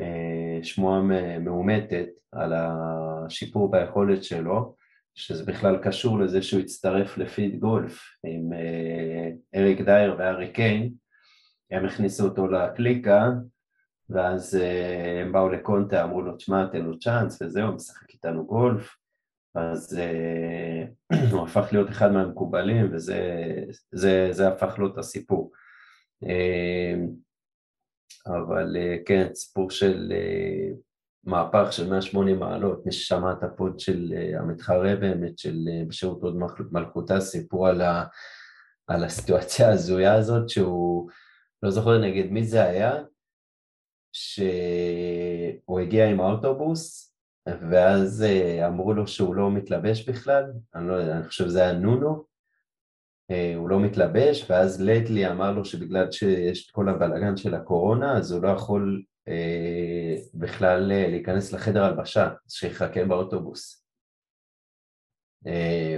[0.01, 1.01] אה, שמועה
[1.39, 4.75] מאומתת על השיפור ביכולת שלו,
[5.15, 8.49] שזה בכלל קשור לזה שהוא הצטרף לפיד גולף עם
[9.55, 10.93] אריק דייר וארי קיין,
[11.71, 13.29] הם הכניסו אותו לקליקה
[14.09, 14.59] ואז
[15.21, 18.98] הם באו לקונטה, אמרו לו, תשמע, תן לו צ'אנס וזהו, משחק איתנו גולף,
[19.55, 23.19] אז uh, הוא הפך להיות אחד מהמקובלים וזה
[23.91, 25.51] זה, זה הפך לו את הסיפור.
[26.25, 26.99] Uh,
[28.27, 30.13] אבל uh, כן, סיפור של
[31.23, 35.57] מהפך של 180 מעלות, מי ששמע את הפוד של המתחרה באמת, של
[35.87, 36.35] בשירות עוד
[36.71, 38.03] מלכותה, סיפור על, ה,
[38.87, 41.09] על הסיטואציה ההזויה הזאת, שהוא,
[41.63, 43.03] לא זוכר נגד מי זה היה,
[44.13, 47.08] שהוא הגיע עם האוטובוס,
[47.69, 50.43] ואז אה, אמרו לו שהוא לא מתלבש בכלל,
[50.75, 52.23] אני לא יודע, אני חושב שזה היה נונו,
[53.31, 58.17] אה, הוא לא מתלבש, ואז לטלי אמר לו שבגלל שיש את כל הבלאגן של הקורונה,
[58.17, 63.85] אז הוא לא יכול אה, בכלל להיכנס לחדר הלבשה, אז שיחכה באוטובוס.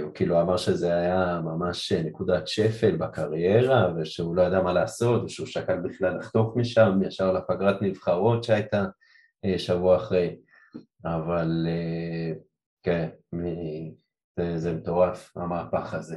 [0.02, 5.46] הוא כאילו אמר שזה היה ממש נקודת שפל בקריירה, ושהוא לא ידע מה לעשות, ושהוא
[5.46, 8.84] שקל בכלל לחתוך משם, ישר לפגרת נבחרות שהייתה
[9.56, 10.36] שבוע אחרי.
[11.04, 12.32] אבל אה,
[12.82, 13.08] כן,
[14.36, 16.16] זה, זה מטורף, המהפך הזה.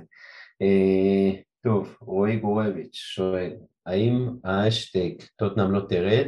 [0.61, 3.53] אה, טוב, רועי גורביץ' שואל,
[3.85, 6.27] האם האשטג טוטנאם לא תרד?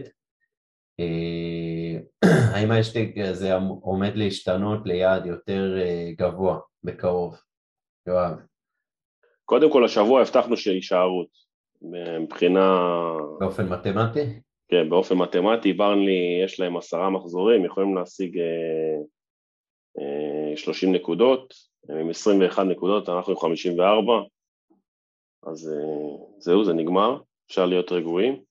[1.00, 2.00] אה,
[2.54, 5.78] האם האשטג הזה עומד להשתנות ליעד יותר
[6.18, 7.36] גבוה בקרוב?
[8.08, 8.40] יואב.
[9.46, 11.30] קודם כל השבוע הבטחנו שיישארות
[11.82, 12.80] מבחינה...
[13.40, 14.40] באופן מתמטי?
[14.68, 18.98] כן, באופן מתמטי, ברנלי יש להם עשרה מחזורים, יכולים להשיג אה,
[20.00, 21.54] אה, 30 נקודות,
[21.90, 24.14] הם עם 21 נקודות, אנחנו עם 54,
[25.44, 28.42] אז אה, זהו, זה נגמר, אפשר להיות רגועים.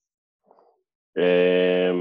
[1.19, 1.93] אה,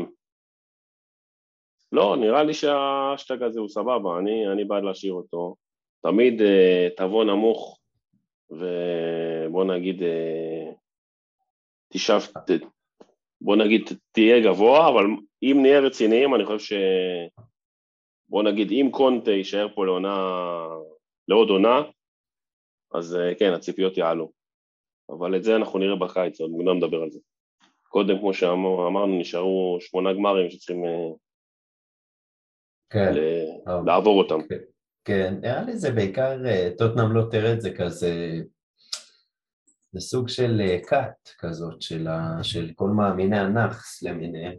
[1.91, 5.55] לא, נראה לי שהאשטג הזה הוא סבבה, אני, אני בעד להשאיר אותו.
[6.01, 7.79] תמיד אה, תבוא נמוך
[8.49, 10.71] ובוא נגיד אה,
[11.93, 12.27] תשאף,
[13.45, 13.81] בוא נגיד
[14.11, 15.05] תהיה גבוה, אבל
[15.43, 16.73] אם נהיה רציניים, אני חושב ש...
[18.29, 20.17] בוא נגיד אם קונטה יישאר פה לעונה,
[21.27, 21.81] לעוד עונה,
[22.93, 24.31] אז אה, כן, הציפיות יעלו.
[25.09, 27.19] אבל את זה אנחנו נראה בקיץ, עוד מוקדם נדבר על זה.
[27.83, 31.11] קודם, כמו שאמרנו, נשארו שמונה גמרים שצריכים אה,
[32.89, 33.13] כן.
[33.85, 34.47] לעבור אותם.
[34.49, 34.59] כן,
[35.05, 38.41] כן, נראה לי זה בעיקר, אה, טוטנאם לא תרד, זה כזה
[39.95, 44.53] זה סוג של כת אה, כזאת של, ה, של כל מאמיני הנאחס למיניהם,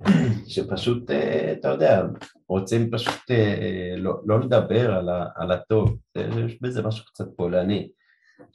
[0.52, 2.02] שפשוט, אה, אתה יודע,
[2.48, 7.88] רוצים פשוט אה, לא, לא לדבר על, ה, על הטוב, יש בזה משהו קצת פולני,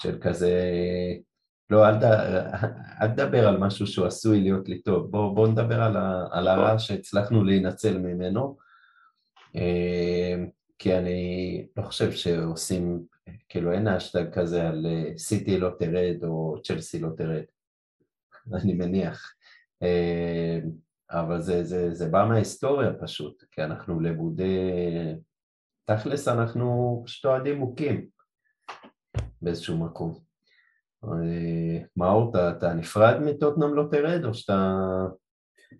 [0.02, 0.62] של כזה,
[1.69, 2.04] לא, אל, ד,
[3.02, 6.47] אל תדבר על משהו שהוא עשוי להיות לי טוב, בוא, בוא נדבר על, ה, על
[6.47, 8.58] הרע שהצלחנו להינצל ממנו,
[10.80, 13.00] כי אני לא חושב שעושים
[13.49, 14.86] כאילו אין אשטג כזה על
[15.17, 17.43] סיטי לא תרד או צ'לסי לא תרד,
[18.63, 19.33] אני מניח.
[19.83, 20.60] אה,
[21.10, 24.60] אבל זה, זה, זה בא מההיסטוריה פשוט, כי אנחנו לבודי...
[25.86, 28.07] תכלס אנחנו פשוט אוהדים מוכים
[29.41, 30.19] באיזשהו מקום.
[31.03, 34.81] אה, מאור, אתה, אתה נפרד מטוטנאם לא תרד או שאתה...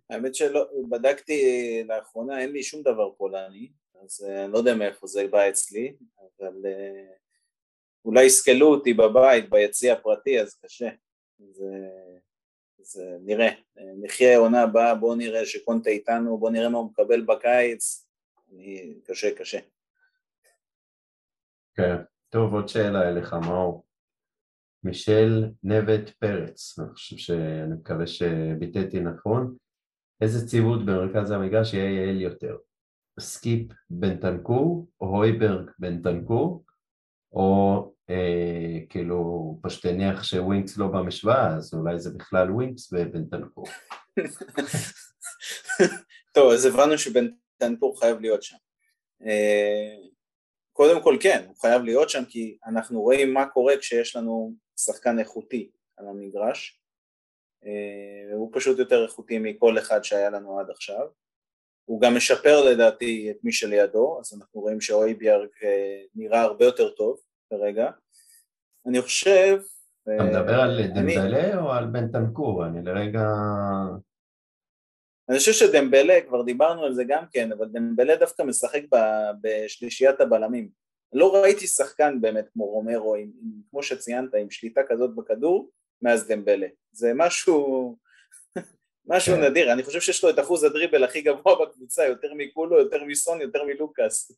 [0.10, 1.43] האמת שלא, בדקתי
[1.88, 3.71] לאחרונה, אין לי שום דבר פולני,
[4.03, 6.53] אז אה, אני לא יודע מאיפה זה בא אצלי, אבל
[8.08, 10.89] אולי יסקלו אותי בבית, ביציא הפרטי, אז קשה.
[11.52, 11.88] זה,
[12.82, 13.50] זה נראה.
[14.02, 18.08] נחיה עונה הבאה, בואו נראה שקונטה איתנו, בואו נראה מה הוא מקבל בקיץ.
[18.54, 19.60] אני, קשה, קשה.
[21.76, 21.96] כן.
[22.30, 23.86] טוב, עוד שאלה אליך, מאור.
[24.84, 29.56] מישל נבט פרץ, אני חושב שאני מקווה שביטאתי נכון.
[30.22, 32.58] איזה ציוות במרכז המגרש יהיה יעיל יותר?
[33.20, 36.63] סקיפ בנטנקור או הויברג בנטנקור,
[37.32, 43.67] או אה, כאילו פשוט נניח שווינקס לא במשוואה, אז אולי זה בכלל ווינקס ובנטנקור.
[46.34, 48.56] טוב, אז הבנו שבנטנקור חייב להיות שם.
[49.26, 49.96] אה,
[50.74, 55.20] קודם כל כן, הוא חייב להיות שם כי אנחנו רואים מה קורה כשיש לנו שחקן
[55.20, 56.82] איכותי על המגרש,
[57.65, 61.08] אה, הוא פשוט יותר איכותי מכל אחד שהיה לנו עד עכשיו.
[61.86, 66.89] הוא גם משפר לדעתי את מי שלידו, אז אנחנו רואים שאויביארג אה, נראה הרבה יותר
[66.89, 67.90] טוב כרגע.
[68.88, 69.58] אני חושב...
[70.04, 72.66] אתה מדבר על דמבלה או על בן תנקור?
[72.66, 73.24] אני לרגע...
[75.30, 78.82] אני חושב שדמבלה, כבר דיברנו על זה גם כן, אבל דמבלה דווקא משחק
[79.42, 80.70] בשלישיית הבלמים.
[81.14, 86.28] לא ראיתי שחקן באמת כמו רומרו, עם, עם, כמו שציינת, עם שליטה כזאת בכדור, מאז
[86.28, 86.68] דמבלה.
[86.92, 87.98] זה משהו,
[89.12, 89.44] משהו כן.
[89.44, 93.42] נדיר, אני חושב שיש לו את אחוז הדריבל הכי גבוה בקבוצה, יותר מקולו, יותר מסון,
[93.42, 94.32] יותר מלוקאס.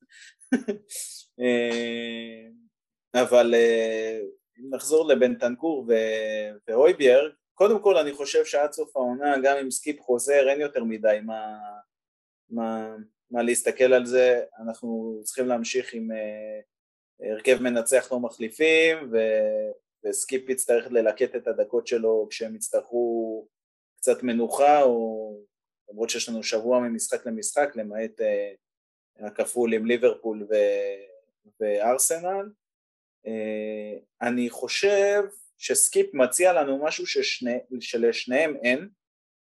[3.15, 4.19] אה, אבל אה,
[4.59, 5.85] אם נחזור לבנטנקור
[6.67, 11.19] והויביאר, קודם כל אני חושב שעד סוף העונה, גם אם סקיפ חוזר, אין יותר מדי
[11.23, 11.57] מה,
[12.49, 12.95] מה,
[13.31, 19.17] מה להסתכל על זה, אנחנו צריכים להמשיך עם uh, הרכב מנצח לא מחליפים, ו,
[20.03, 23.47] וסקיפ יצטרך ללקט את הדקות שלו כשהם יצטרכו
[23.97, 25.37] קצת מנוחה, או
[25.89, 30.53] למרות שיש לנו שבוע ממשחק למשחק, למעט uh, הכפול עם ליברפול ו,
[31.59, 32.49] וארסנל.
[33.27, 35.21] Uh, אני חושב
[35.57, 38.89] שסקיפ מציע לנו משהו ששני, שלשניהם אין,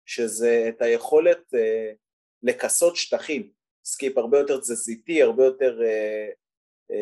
[0.06, 1.96] שזה את היכולת uh,
[2.44, 3.52] לכסות שטחים,
[3.86, 6.94] סקיפ הרבה יותר תזזיתי, הרבה יותר, uh,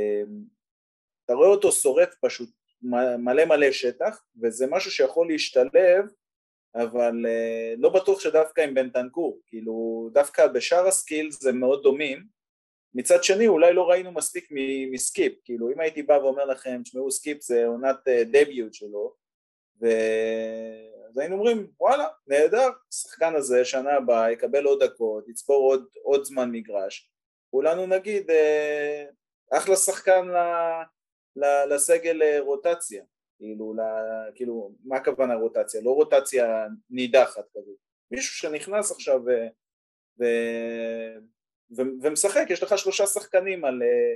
[1.26, 2.50] אתה רואה אותו שורף פשוט
[3.18, 6.06] מלא מלא שטח, וזה משהו שיכול להשתלב,
[6.76, 12.35] אבל uh, לא בטוח שדווקא עם בנטנקור, כאילו דווקא בשאר ה skills מאוד דומים,
[12.96, 14.50] מצד שני אולי לא ראינו מספיק
[14.92, 19.14] מסקיפ, כאילו אם הייתי בא ואומר לכם, תשמעו סקיפ זה עונת debut שלו,
[19.82, 19.88] ו...
[21.16, 26.24] אז היינו אומרים וואלה נהדר, השחקן הזה שנה הבאה יקבל עוד דקות, יצבור עוד, עוד
[26.24, 27.12] זמן מגרש,
[27.52, 29.06] כולנו נגיד אה,
[29.52, 30.38] אחלה שחקן ל,
[31.36, 33.04] ל, לסגל אה, רוטציה,
[33.38, 33.80] כאילו, ל,
[34.36, 35.82] כאילו מה הכוונה רוטציה?
[35.82, 37.78] לא רוטציה נידחת כזאת,
[38.12, 39.30] מישהו שנכנס עכשיו ו,
[40.20, 40.26] ו,
[41.72, 44.16] ו, ומשחק, יש לך שלושה שחקנים על, אה,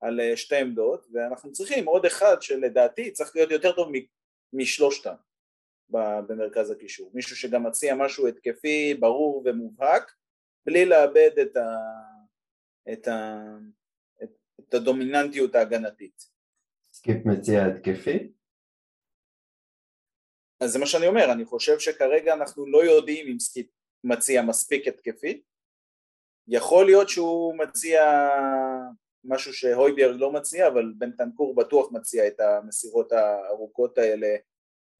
[0.00, 3.92] על שתי עמדות ואנחנו צריכים עוד אחד שלדעתי צריך להיות יותר טוב
[4.52, 5.14] משלושתם
[5.88, 10.12] במרכז הקישור, מישהו שגם מציע משהו התקפי ברור ומובהק
[10.66, 11.76] בלי לאבד את, ה,
[12.92, 13.44] את, ה,
[14.22, 16.22] את, את הדומיננטיות ההגנתית.
[16.92, 18.32] סקיפ מציע התקפי?
[20.60, 23.66] אז זה מה שאני אומר, אני חושב שכרגע אנחנו לא יודעים אם סקיפ
[24.04, 25.42] מציע מספיק התקפי,
[26.50, 28.30] יכול להיות שהוא מציע
[29.24, 34.36] משהו שהויביאר לא מציע, אבל בנטנקור בטוח מציע את המסירות הארוכות האלה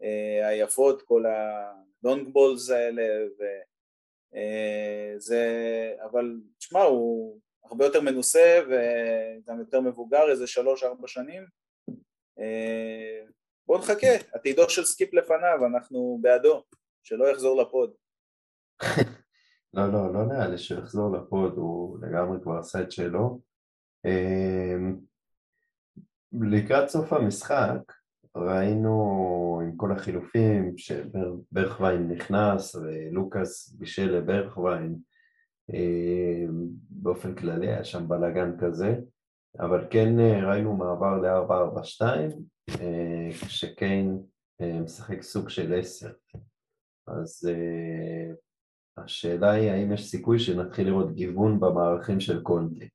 [0.03, 3.03] אה, היפות, כל ה long balls האלה,
[3.35, 3.59] וזה,
[5.99, 11.47] אה, אבל תשמע, הוא הרבה יותר מנוסה וגם יותר מבוגר, איזה שלוש-ארבע שנים.
[12.39, 13.23] אה,
[13.67, 16.65] בואו נחכה, עתידו של סקיפ לפניו, אנחנו בעדו,
[17.03, 17.95] שלא יחזור לפוד.
[19.75, 23.41] לא, לא, לא נראה לי שהוא יחזור לפוד, הוא לגמרי כבר עשה את שלו.
[26.33, 27.79] לקראת סוף המשחק,
[28.37, 34.99] ראינו עם כל החילופים שברכווין נכנס ולוקאס בישל לברכווין
[35.75, 36.45] אה,
[36.91, 38.97] באופן כללי היה שם בלאגן כזה
[39.61, 42.03] אבל כן אה, ראינו מעבר ל-442
[42.81, 44.23] אה, כשקיין
[44.83, 46.11] משחק סוג של 10
[47.07, 47.51] אז
[49.05, 52.89] השאלה היא האם יש סיכוי שנתחיל לראות גיוון במערכים של קונטי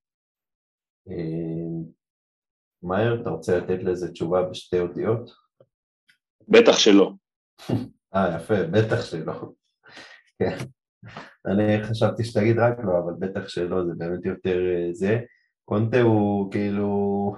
[2.86, 5.32] מאיר, אתה רוצה לתת לזה תשובה בשתי אותיות?
[6.48, 7.12] בטח שלא.
[8.16, 9.52] אה, יפה, בטח שלא.
[10.40, 10.58] כן.
[11.46, 15.20] אני חשבתי שתגיד רק לא, אבל בטח שלא, זה באמת יותר אה, זה.
[15.66, 17.36] קונטה הוא כאילו...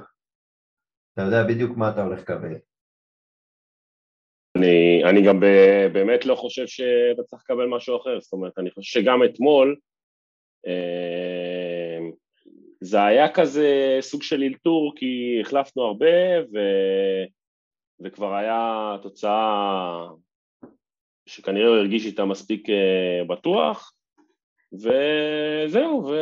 [1.13, 2.53] אתה יודע בדיוק מה אתה הולך לקבל.
[4.57, 5.39] אני, אני גם
[5.93, 9.75] באמת לא חושב שאתה צריך לקבל משהו אחר, זאת אומרת, אני חושב שגם אתמול,
[10.67, 11.99] אה,
[12.81, 16.57] זה היה כזה סוג של אלתור כי החלפנו הרבה ו...
[17.99, 20.07] וכבר היה תוצאה
[21.25, 23.93] שכנראה הוא הרגיש איתה מספיק אה, בטוח
[24.73, 26.15] וזהו ו...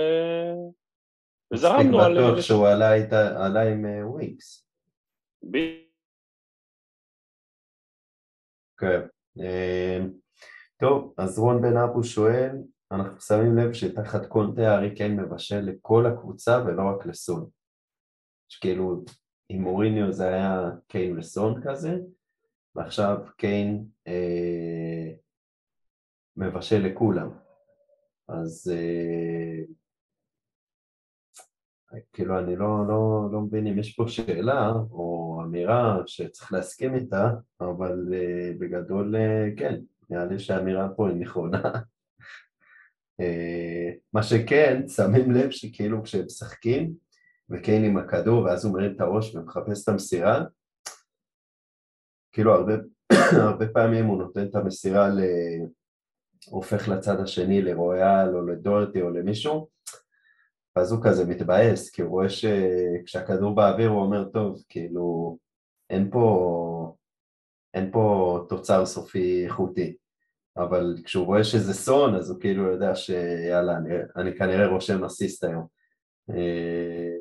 [1.53, 2.11] וזרמנו על...
[2.13, 4.67] מספיק בטוח שהוא עלה, איתה, עלה עם וויקס.
[5.55, 5.84] אה,
[8.77, 9.01] כן.
[9.39, 9.99] אה,
[10.79, 12.51] טוב, אז רון בן אבו שואל,
[12.91, 17.49] אנחנו שמים לב שתחת קונטה הארי קיין מבשל לכל הקבוצה ולא רק לסון.
[18.49, 19.03] שכאילו,
[19.49, 21.97] עם מוריניו זה היה קיין וסון כזה,
[22.75, 25.13] ועכשיו קיין אה,
[26.37, 27.29] מבשל לכולם.
[28.27, 29.63] אז אה,
[32.13, 37.31] כאילו אני לא, לא, לא מבין אם יש פה שאלה או אמירה שצריך להסכים איתה,
[37.61, 39.75] אבל uh, בגדול uh, כן,
[40.09, 41.61] נראה לי שהאמירה פה היא נכונה.
[43.21, 43.25] uh,
[44.13, 46.93] מה שכן, שמים לב שכאילו כשהם משחקים
[47.49, 50.43] וקיין עם הכדור ואז הוא מרים את הראש ומחפש את המסירה,
[52.31, 52.73] כאילו הרבה,
[53.47, 55.19] הרבה פעמים הוא נותן את המסירה ל...
[56.45, 59.67] הופך לצד השני לרויאל או לדורטי או למישהו
[60.75, 65.37] ואז הוא כזה מתבאס, כי הוא רואה שכשהכדור באוויר הוא אומר, טוב, כאילו,
[65.89, 66.95] אין פה,
[67.73, 69.95] אין פה תוצר סופי איכותי,
[70.57, 75.43] אבל כשהוא רואה שזה סון, אז הוא כאילו יודע שיאללה, אני, אני כנראה רושם אסיסט
[75.43, 75.67] היום.
[76.29, 77.15] אה,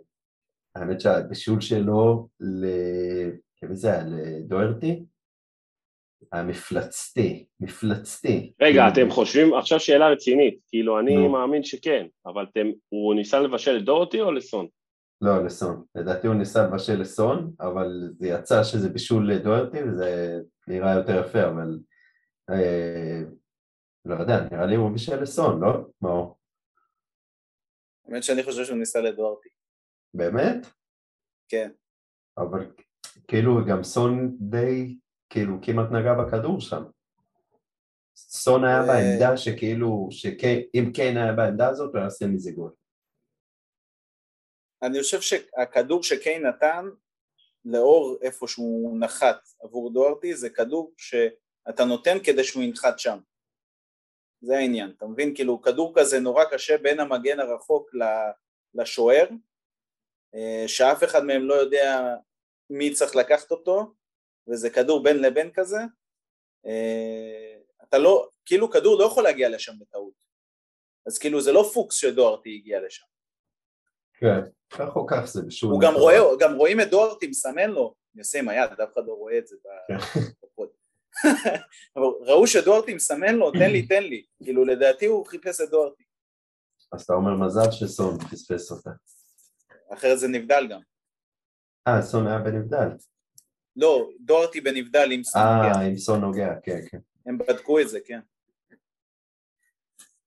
[0.74, 2.66] האמת שהבישול שלו, ל...
[3.72, 4.05] זה היה?
[4.07, 5.05] לדוארטי?
[6.35, 8.53] המפלצתי, מפלצתי.
[8.61, 13.72] רגע, אתם חושבים, עכשיו שאלה רצינית, כאילו אני מאמין שכן, אבל אתם, הוא ניסה לבשל
[13.72, 14.66] לדורטי או לסון?
[15.20, 15.85] לא, לסון.
[15.95, 21.47] לדעתי הוא ניסה לבשל לסון, אבל זה יצא שזה בישול לדורטי וזה נראה יותר יפה,
[21.47, 21.78] אבל
[22.51, 23.20] אה,
[24.05, 25.72] לא יודע, נראה לי הוא בישל לסון, לא?
[26.03, 26.39] מאור.
[28.07, 29.49] האמת שאני חושב שהוא ניסה לדורטי.
[30.14, 30.66] באמת?
[31.49, 31.70] כן.
[32.39, 32.70] אבל
[33.28, 34.97] כאילו גם סון די
[35.35, 36.82] כאילו כמעט נגע בכדור שם.
[38.16, 42.72] סון היה בעמדה שכאילו, שאם קיין היה בעמדה הזאת, הוא היה עושה מזה גול.
[44.82, 46.85] אני חושב שהכדור שקיין נתן,
[47.64, 53.18] לאור איפה שהוא נחת עבור דוארטי, זה כדור שאתה נותן כדי שהוא ינחת שם.
[54.41, 55.35] זה העניין, אתה מבין?
[55.35, 57.91] כאילו כדור כזה נורא קשה בין המגן הרחוק
[58.74, 59.26] לשוער,
[60.35, 62.14] אה, שאף אחד מהם לא יודע
[62.70, 63.95] מי צריך לקחת אותו,
[64.49, 65.78] וזה כדור בין לבין כזה,
[66.66, 67.57] אה,
[67.88, 70.14] אתה לא, כאילו כדור לא יכול להגיע לשם בטעות,
[71.07, 73.05] אז כאילו זה לא פוקס שדוארטי הגיע לשם.
[74.14, 74.40] כן,
[74.70, 75.72] כך או כך זה בשום...
[75.72, 79.03] הוא גם רואה, גם רואים את דוארטי מסמן לו, אני עושה עם היד, אף אחד
[79.07, 79.57] לא רואה את זה
[79.88, 80.20] כן.
[80.42, 80.68] בפוד.
[81.97, 86.05] אבל ראו שדוארטי מסמן לו, תן לי, תן לי, כאילו לדעתי הוא חיפש את דוארטי.
[86.92, 88.90] אז אתה אומר מזל שסון פספס אותה.
[89.92, 90.80] אחרת זה נבדל גם.
[91.88, 92.88] אה, סון היה בנבדל.
[93.77, 95.72] לא, דורטי בנבדל עם סון נוגע.
[95.72, 96.99] אה, עם סון נוגע, כן, כן.
[97.27, 98.20] הם בדקו את זה, כן.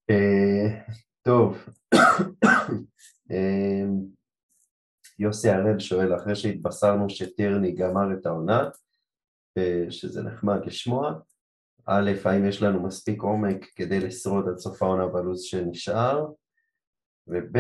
[0.10, 0.82] אה,
[1.22, 1.66] טוב,
[3.32, 3.84] אה,
[5.20, 8.70] יוסי הראל שואל, אחרי שהתבשרנו שטירני גמר את העונה,
[9.90, 11.14] שזה נחמד לשמוע,
[11.86, 16.26] א', האם יש לנו מספיק עומק כדי לשרוד עד סוף העונה בלו"ז שנשאר,
[17.28, 17.58] וב',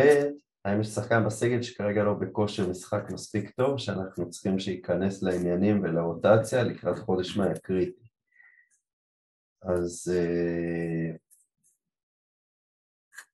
[0.67, 6.63] האם יש שחקן בסגל שכרגע לא בכושר משחק מספיק טוב, שאנחנו צריכים שייכנס לעניינים ולרוטציה
[6.63, 8.07] לקראת חודש מאי הקריטי.
[9.61, 11.15] אז אה,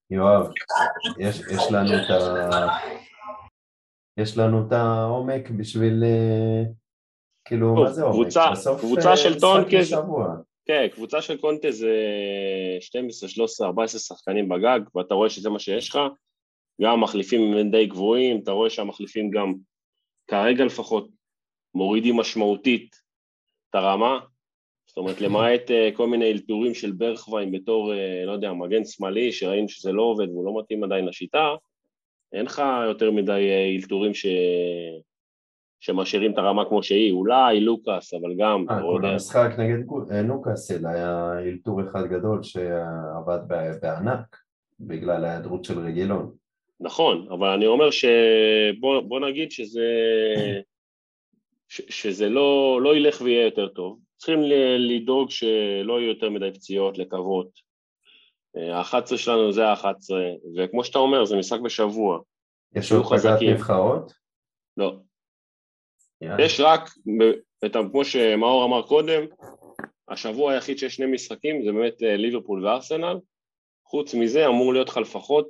[0.09, 0.51] יואב,
[1.19, 2.67] יש, יש לנו את ה...
[4.17, 6.63] יש לנו את העומק בשביל, אה,
[7.45, 8.15] כאילו, טוב, מה זה עומק?
[8.15, 9.77] קבוצה, בסוף קבוצה אה, של טונקה,
[10.65, 11.91] כן, קבוצה של קונטה זה
[12.79, 15.99] 12, 13, 14 שחקנים בגג, ואתה רואה שזה מה שיש לך,
[16.81, 19.53] גם המחליפים הם די גבוהים, אתה רואה שהמחליפים גם
[20.27, 21.09] כרגע לפחות
[21.75, 22.95] מורידים משמעותית
[23.69, 24.19] את הרמה,
[24.87, 29.31] זאת אומרת למעט uh, כל מיני אלתורים של ברכווין בתור, uh, לא יודע, מגן שמאלי,
[29.31, 31.55] שראינו שזה לא עובד והוא לא מתאים עדיין לשיטה,
[32.33, 34.25] אין לך יותר מדי uh, אלתורים ש...
[35.83, 39.77] שמשאירים את הרמה כמו שהיא, אולי לוקאס, אבל גם, אה, כל המשחק נגד
[40.23, 43.39] נוקאסל היה אלתור אחד גדול שעבד
[43.81, 44.37] בענק
[44.79, 46.31] בגלל ההיעדרות של רגילון.
[46.83, 49.89] נכון, אבל אני אומר שבוא נגיד שזה,
[51.69, 53.99] ש, שזה לא, לא ילך ויהיה יותר טוב.
[54.17, 54.39] צריכים
[54.77, 57.47] לדאוג שלא יהיו יותר מדי פציעות, לקוות.
[58.55, 60.13] ה-11 שלנו זה ה-11,
[60.57, 62.19] וכמו שאתה אומר, זה משחק בשבוע.
[62.75, 64.13] יש עוד פגרת נבחרות?
[64.77, 64.95] לא.
[66.23, 66.41] Yeah.
[66.41, 66.89] יש רק,
[67.91, 69.23] כמו שמאור אמר קודם,
[70.09, 73.19] השבוע היחיד שיש שני משחקים זה באמת אה, ליברפול וארסנל,
[73.85, 75.47] חוץ מזה אמור להיות לך לפחות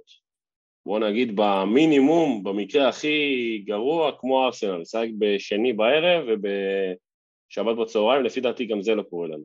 [0.86, 8.66] בוא נגיד במינימום, במקרה הכי גרוע, כמו ארסנל, לשחק בשני בערב ובשבת בצהריים, לפי דעתי
[8.66, 9.44] גם זה לא קורה לנו.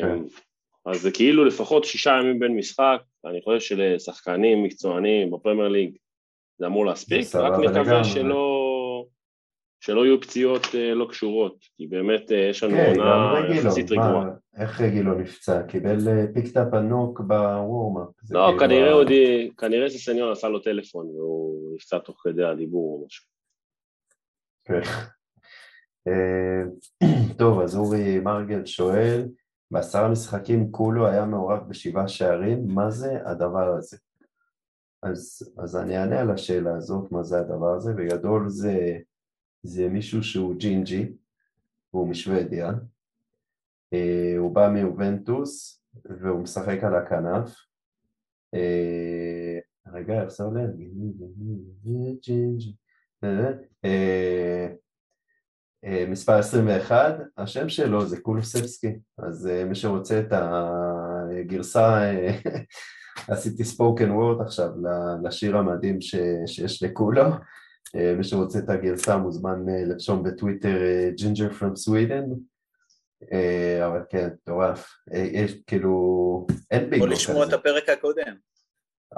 [0.00, 0.18] כן.
[0.86, 5.96] אז זה כאילו לפחות שישה ימים בין משחק, אני חושב שלשחקנים מקצוענים בפרמייר ליג
[6.58, 8.63] זה אמור להספיק, רק נקווה שלא,
[9.84, 13.90] שלא יהיו פציעות אה, לא קשורות, כי באמת אה, יש לנו כן, עונה רגילו, יחסית
[13.90, 14.30] רגועה.
[14.56, 15.62] איך רגילון נפצע?
[15.62, 15.96] קיבל
[16.34, 18.08] fuck up ענק ב warm-up.
[18.22, 23.00] זה לא, כאילו כנראה די- כנראה שסניון עשה לו טלפון והוא נפצע תוך כדי הדיבור
[23.00, 23.26] או משהו.
[24.64, 24.80] כן.
[26.08, 26.62] אה,
[27.38, 29.28] טוב, אז אורי מרגל שואל,
[29.70, 33.96] בעשרה משחקים קולו היה מעורב בשבעה שערים, מה זה הדבר הזה?
[35.02, 38.98] אז, אז אני אענה על השאלה הזאת, מה זה הדבר הזה, בגדול זה,
[39.64, 41.12] זה מישהו שהוא ג'ינג'י,
[41.90, 42.70] הוא משוודיה,
[43.92, 47.56] אה, הוא בא מיובנטוס והוא משחק על הכנף,
[48.54, 49.58] אה,
[49.92, 50.62] רגע, זה עולה?
[51.82, 52.74] ג'ינג'י,
[56.08, 62.00] מספר 21, השם שלו זה קולוסבסקי, אז אה, מי שרוצה את הגרסה,
[63.28, 64.70] עשיתי spoken word עכשיו
[65.22, 66.00] לשיר המדהים
[66.46, 67.24] שיש לקולו,
[67.94, 70.78] מי שרוצה את הגרסה מוזמן אה, לרשום בטוויטר
[71.14, 72.24] ginger from Sweden,
[73.86, 78.34] אבל כן, מטורף, אה, יש כאילו, אין ביגו או לשמוע את כזה, הפרק הקודם.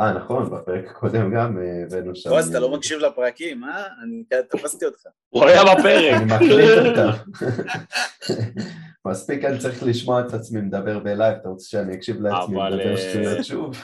[0.00, 3.84] אה נכון, בפרק הקודם גם אה, הבאנו שם, בועז, אתה לא מקשיב לפרקים, אה?
[4.02, 5.00] אני תפסתי אותך.
[5.28, 6.14] הוא היה בפרק.
[6.14, 7.10] אני מקליט אותם.
[9.06, 12.74] מספיק אני צריך לשמוע את עצמי מדבר ב live, אתה רוצה שאני אקשיב לעצמי אבל,
[12.74, 13.76] מדבר אה, שטויות שוב?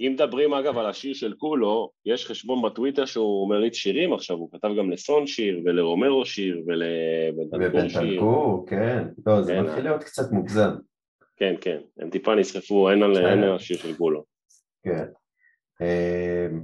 [0.00, 4.48] אם מדברים אגב על השיר של כולו, יש חשבון בטוויטר שהוא מריץ שירים עכשיו, הוא
[4.52, 7.88] כתב גם לסון שיר ולרומרו שיר ולבנטנקור
[8.68, 8.78] שיר.
[8.78, 9.04] כן.
[9.26, 10.70] לא, זה כן, מתחיל להיות קצת מוגזם.
[11.36, 13.30] כן, כן, הם טיפה נסחפו, אין על בסדר.
[13.30, 14.24] אין על השיר של כולו.
[14.82, 15.04] כן.
[15.80, 16.60] אמ,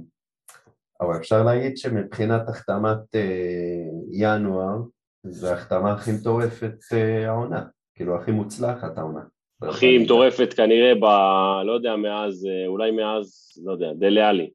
[1.01, 4.77] אבל אפשר להגיד שמבחינת החתמת אה, ינואר,
[5.23, 7.63] זו ההחתמה הכי מטורפת אה, העונה.
[7.95, 9.21] כאילו, הכי מוצלחת העונה.
[9.61, 11.05] הכי מטורפת כנראה ב...
[11.65, 14.49] לא יודע, מאז, אה, אולי מאז, לא יודע, דלה עלי.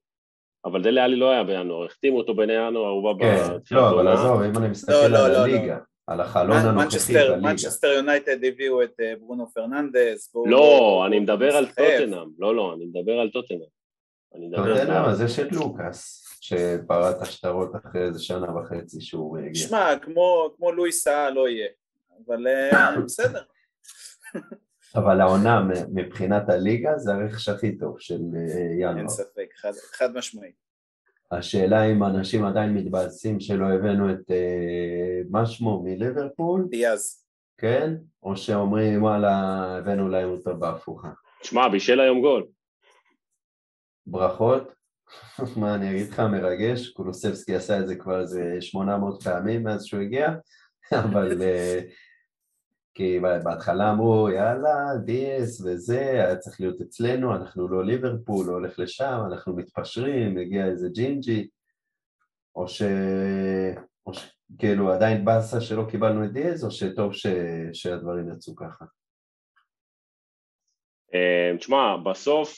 [0.65, 4.09] אבל דלה עלי לא היה בינואר, החתימו אותו בינואר, הוא בא כן, לא, אבל.
[4.09, 5.43] עזוב, אם אני מסתכל לא, לא, על לא, לא.
[5.43, 7.37] הליגה, על החלון הנוכחי בליגה.
[7.37, 10.35] מנצ'סטר יונייטד הביאו את ברונו פרננדס.
[10.47, 11.67] לא, אני מדבר על.
[11.67, 12.29] טוטנאם.
[12.39, 13.82] לא, לא, אני מדבר על טוטנאם.
[14.35, 15.01] אני מדבר אתה יודע.
[15.01, 15.11] למה?
[15.11, 19.55] אז יש את לוקאס, שפרע שטרות אחרי איזה שנה וחצי שהוא הגיע.
[19.55, 21.69] שמע, כמו כמו לואיס סאה לא יהיה.
[22.27, 23.43] אבל אה, בסדר.
[24.97, 29.09] אבל העונה מ- מבחינת הליגה זה הרכש הכי טוב של אה, אין ינואר.
[29.09, 30.53] ספק, חד- חד משמעי.
[31.33, 34.37] השאלה אם אנשים עדיין מתבאסים שלא הבאנו את אה,
[35.31, 37.25] מה שמו מליברפול, דיאז.
[37.59, 37.95] כן?
[38.23, 39.33] או שאומרים וואלה
[39.79, 41.09] הבאנו להם אותו בהפוכה.
[41.43, 42.47] שמע, בישל היום גול.
[44.07, 44.73] ברכות.
[45.61, 50.01] מה אני אגיד לך, מרגש, קולוסבסקי עשה את זה כבר איזה 800 פעמים מאז שהוא
[50.01, 50.29] הגיע,
[51.05, 51.81] אבל אה,
[52.95, 58.79] כי בהתחלה אמרו יאללה, דיאס וזה, היה צריך להיות אצלנו, אנחנו לא ליברפול, לא הולך
[58.79, 61.49] לשם, אנחנו מתפשרים, הגיע איזה ג'ינג'י,
[62.57, 62.83] או ש...
[64.07, 64.37] או ש...
[64.59, 67.27] כאילו עדיין באסה שלא קיבלנו את דיאז, או שטוב ש...
[67.73, 68.85] שהדברים יצאו ככה.
[71.15, 72.55] אה, תשמע, בסוף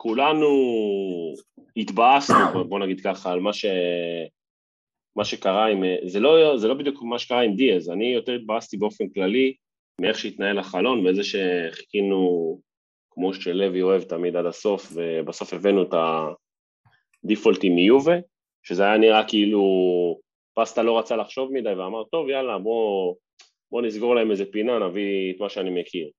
[0.00, 0.48] כולנו
[1.76, 2.36] התבאסנו,
[2.68, 3.64] בוא- נגיד ככה, על מה ש...
[5.16, 5.84] מה שקרה עם...
[6.06, 9.54] זה לא, זה לא בדיוק מה שקרה עם דיאז, אני יותר התבאסתי באופן כללי
[10.00, 12.60] מאיך שהתנהל החלון ואיזה שחיכינו,
[13.10, 15.94] כמו שלוי אוהב תמיד עד הסוף, ובסוף הבאנו את
[17.24, 18.16] הדיפולטים מיובה,
[18.62, 19.62] שזה היה נראה כאילו
[20.54, 23.14] פסטה לא רצה לחשוב מדי ואמר, טוב יאללה בוא,
[23.70, 26.10] בוא נסגור להם איזה פינה, נביא את מה שאני מכיר.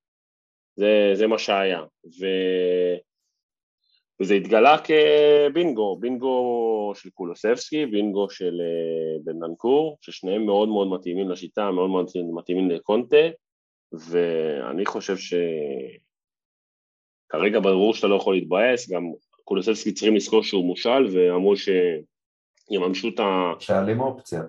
[0.75, 1.81] זה, זה מה שהיה.
[2.19, 2.25] ו...
[4.21, 11.71] וזה התגלה כבינגו, בינגו של קולוסבסקי, בינגו של אה, בנדנקור, ששניהם מאוד מאוד מתאימים לשיטה,
[11.71, 13.27] מאוד מאוד מתאימים לקונטה,
[13.91, 15.15] ואני חושב
[17.27, 19.03] שכרגע ברור שאתה לא יכול להתבאס, גם
[19.43, 23.53] קולוסבסקי צריכים לזכור שהוא מושל, ואמרו שיממשו את ה...
[23.59, 24.41] שאל עם אופציה.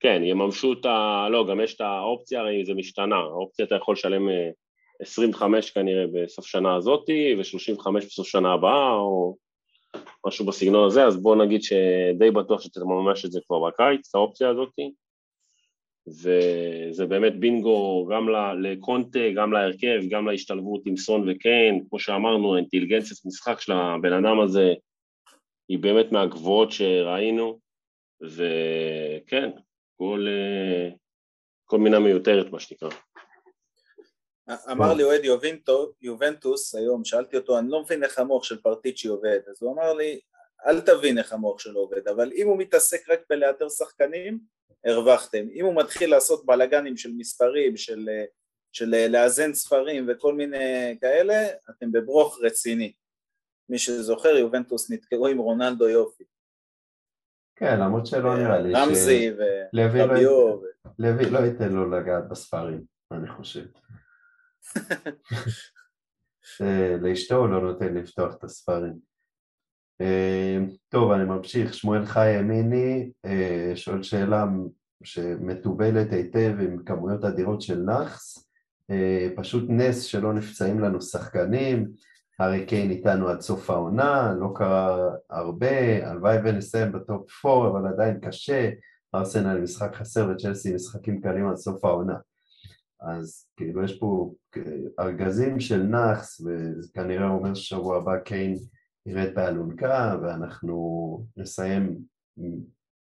[0.00, 1.26] כן, יממשו את ה...
[1.30, 4.50] לא, גם יש את האופציה, הרי זה משתנה, האופציה אתה יכול לשלם אה,
[5.00, 9.36] 25 כנראה בסוף שנה הזאתי, ו-35 בסוף שנה הבאה, או
[10.26, 14.14] משהו בסגנון הזה, אז בוא נגיד שדי בטוח שאתה ממש את זה כבר בקיץ, את
[14.14, 14.92] האופציה הזאתי,
[16.08, 18.28] וזה באמת בינגו גם
[18.62, 24.40] לקונטה, גם להרכב, גם להשתלבות עם סון וקיין, כמו שאמרנו, האינטליגנציית משחק של הבן אדם
[24.40, 24.74] הזה
[25.68, 27.58] היא באמת מהגבוהות שראינו,
[28.22, 29.50] וכן,
[29.98, 30.90] כל, אה,
[31.64, 32.88] כל מינה מיותרת מה שנקרא.
[34.70, 35.22] אמר לי אוהד
[36.02, 39.92] יובנטוס היום, שאלתי אותו, אני לא מבין איך המוח של פרטיצ'י עובד, אז הוא אמר
[39.94, 40.20] לי,
[40.66, 44.38] אל תבין איך המוח שלו עובד, אבל אם הוא מתעסק רק בלאתר שחקנים,
[44.84, 45.46] הרווחתם.
[45.52, 48.08] אם הוא מתחיל לעשות בלאגנים של מספרים, של,
[48.72, 52.92] של לאזן ספרים וכל מיני כאלה, אתם בברוך רציני.
[53.68, 56.24] מי שזוכר, יובנטוס נתקעו עם רונלדו יופי.
[57.56, 59.30] כן, למרות שלא נראה לי רמזי
[59.72, 60.60] לא ורביו.
[60.64, 63.64] ייתן- לוי לא ייתן לו לגעת בספרים, אני חושב.
[66.62, 68.94] אה, לאשתו הוא לא נותן לפתוח את הספרים.
[70.00, 70.58] אה,
[70.88, 71.74] טוב, אני ממשיך.
[71.74, 74.46] שמואל חי ימיני אה, שואל שאלה
[75.04, 78.48] שמתובלת היטב עם כמויות אדירות של נאחס.
[78.90, 81.88] אה, פשוט נס שלא נפצעים לנו שחקנים.
[82.38, 88.20] הארי קיין איתנו עד סוף העונה, לא קרה הרבה, הלוואי ונסיים בטופ 4, אבל עדיין
[88.20, 88.70] קשה.
[89.14, 92.14] ארסנל משחק חסר וצ'לסי משחקים קלים עד סוף העונה.
[93.00, 94.32] אז כאילו יש פה
[95.00, 98.56] ארגזים של נאחס, וזה כנראה אומר ששבוע הבא קיין
[99.06, 101.96] ירד באלונקה, ואנחנו נסיים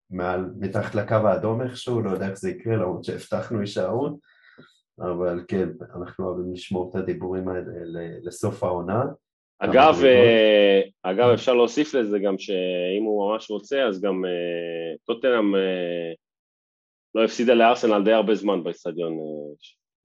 [0.10, 4.14] מעל, מתחת לקו האדום איכשהו, לא יודע איך זה יקרה, למרות שהבטחנו הישארות,
[5.00, 9.04] אבל כן, אנחנו אוהבים לשמור את הדיבורים האלה לסוף העונה.
[9.60, 15.56] אגב, אה, אגב, אפשר להוסיף לזה גם שאם הוא ממש רוצה, אז גם אה, טוטנאם
[15.56, 16.14] אה,
[17.16, 19.14] לא הפסידה לארסנל די הרבה זמן באצטדיון,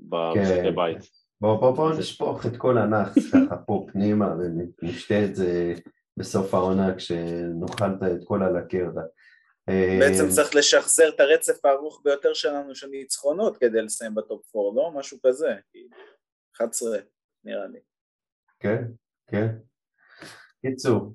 [0.09, 0.75] במשחקי כן.
[0.75, 0.99] בית.
[1.41, 5.75] בואו בוא, בוא נשפוך את כל הנאחס ככה פה פנימה ונשתה את זה
[6.17, 9.03] בסוף העונה כשנאכל את כל הלקרדה.
[10.01, 14.83] בעצם צריך לשחזר את הרצף הארוך ביותר שלנו של ניצחונות כדי לסיים ב top 4,
[14.83, 14.93] לא?
[14.99, 15.55] משהו כזה.
[16.57, 16.99] 11
[17.45, 17.79] נראה לי.
[18.61, 18.85] כן,
[19.31, 19.49] כן.
[20.63, 21.15] קיצור,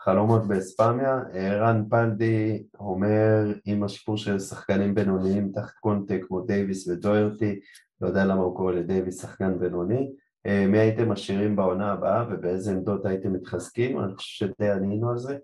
[0.00, 7.60] חלומות באספמיה, רן פלדי אומר עם השיפור של שחקנים בינוניים תחת קונטה כמו דייוויס ודוירטי,
[8.00, 10.12] לא יודע למה הוא קורא לדייוויס שחקן בינוני,
[10.46, 15.18] אה, מי הייתם משאירים בעונה הבאה ובאיזה עמדות הייתם מתחזקים, אני חושב שדי ענינו על
[15.18, 15.38] זה,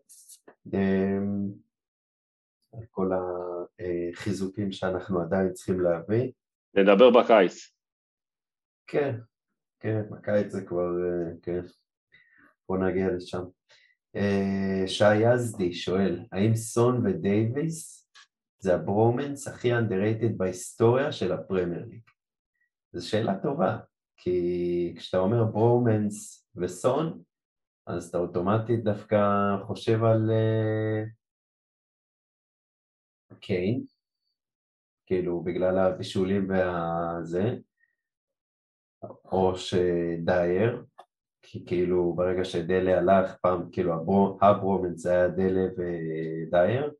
[0.75, 1.19] אה,
[2.73, 3.11] על כל
[4.13, 6.33] החיזוקים שאנחנו עדיין צריכים להביא,
[6.75, 7.73] נדבר בקיץ.
[8.87, 9.17] כן,
[9.81, 11.61] כן, בקיץ זה כבר, אה, כן,
[12.69, 13.43] בוא נגיע לשם.
[14.87, 18.09] שי יזדי שואל, האם סון ודייוויס
[18.59, 22.01] זה הברומנס הכי underrated בהיסטוריה של הפרמייר ליג?
[22.97, 23.79] זו שאלה טובה,
[24.17, 27.23] כי כשאתה אומר ברומנס וסון,
[27.87, 29.17] אז אתה אוטומטית דווקא
[29.67, 31.05] חושב על אה,
[33.41, 33.85] קיין,
[35.07, 37.57] כאילו בגלל הבישולים והזה,
[39.25, 40.85] או שדייר,
[41.43, 43.93] כי כאילו ברגע שדלה הלך פעם, כאילו
[44.43, 46.93] הברומנס זה היה דלה ודייר,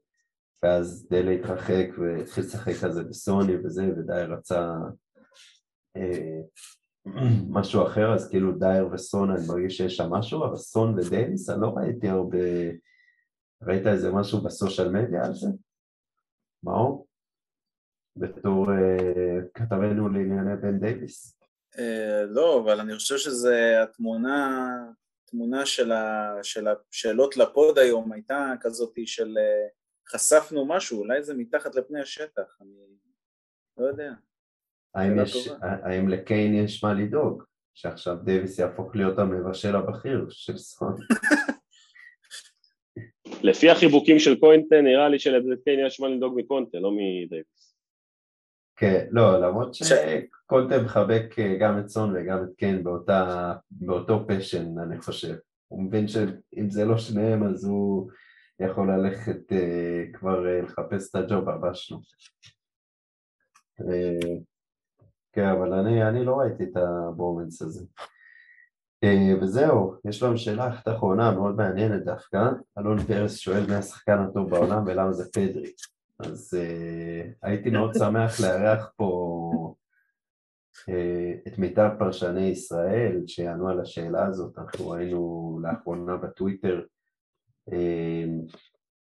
[0.63, 4.73] ואז דלה התרחק והתחיל לשחק כזה בסוני וזה, ודייר רצה
[7.59, 11.61] משהו אחר, אז כאילו דייר וסון אני מרגיש שיש שם משהו, אבל סון ודייוויס אני
[11.61, 12.39] לא ראיתי הרבה,
[13.63, 15.49] ראית איזה משהו בסושיאל מדיה על זה?
[16.63, 17.07] מאור?
[18.17, 21.39] בתור אה, כתבנו לענייני בן דייוויס.
[21.79, 24.69] אה, לא, אבל אני חושב שזה התמונה,
[25.25, 29.69] תמונה של, ה, של השאלות לפוד היום הייתה כזאת של אה,
[30.09, 32.71] חשפנו משהו, אולי זה מתחת לפני השטח, אני
[33.77, 34.13] לא יודע.
[34.97, 35.49] האם, יש.
[35.63, 37.43] האם לקיין יש מה לדאוג?
[37.75, 40.95] שעכשיו דייוויס יהפוך להיות המבשל הבכיר של סון.
[43.43, 47.77] לפי החיבוקים של קוינטה, נראה לי שלקיין יש מה לדאוג מקונטה, לא מדייוויס.
[48.77, 54.25] כן, לא, למרות ש- שקולטה מחבק אה, גם את סון וגם את קיין באותה, באותו
[54.29, 55.35] פשן, אני חושב.
[55.69, 58.11] הוא מבין שאם זה לא שניהם, אז הוא
[58.61, 61.99] יכול ללכת אה, כבר אה, לחפש את הג'וב הבא שלו.
[65.37, 67.85] כן, אבל אני, אני לא ראיתי את הברומנס הזה.
[69.05, 72.39] אה, וזהו, יש לנו שאלה אחת אחרונה מאוד מעניינת דווקא.
[72.79, 75.73] אלון פרס שואל מי השחקן הטוב בעולם ולמה זה פדרי.
[76.19, 79.75] אז uh, הייתי מאוד שמח לארח פה
[80.91, 86.83] uh, את מיטב פרשני ישראל שיענו על השאלה הזאת, אנחנו ראינו לאחרונה בטוויטר
[87.71, 87.75] uh,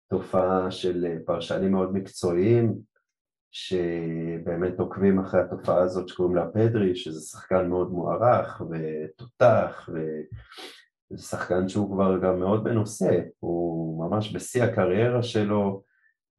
[0.09, 2.75] תופעה של פרשנים מאוד מקצועיים
[3.51, 11.69] שבאמת עוקבים אחרי התופעה הזאת שקוראים לה פדרי, שזה שחקן מאוד מוערך ותותח וזה שחקן
[11.69, 15.83] שהוא כבר גם מאוד מנוסה, הוא ממש בשיא הקריירה שלו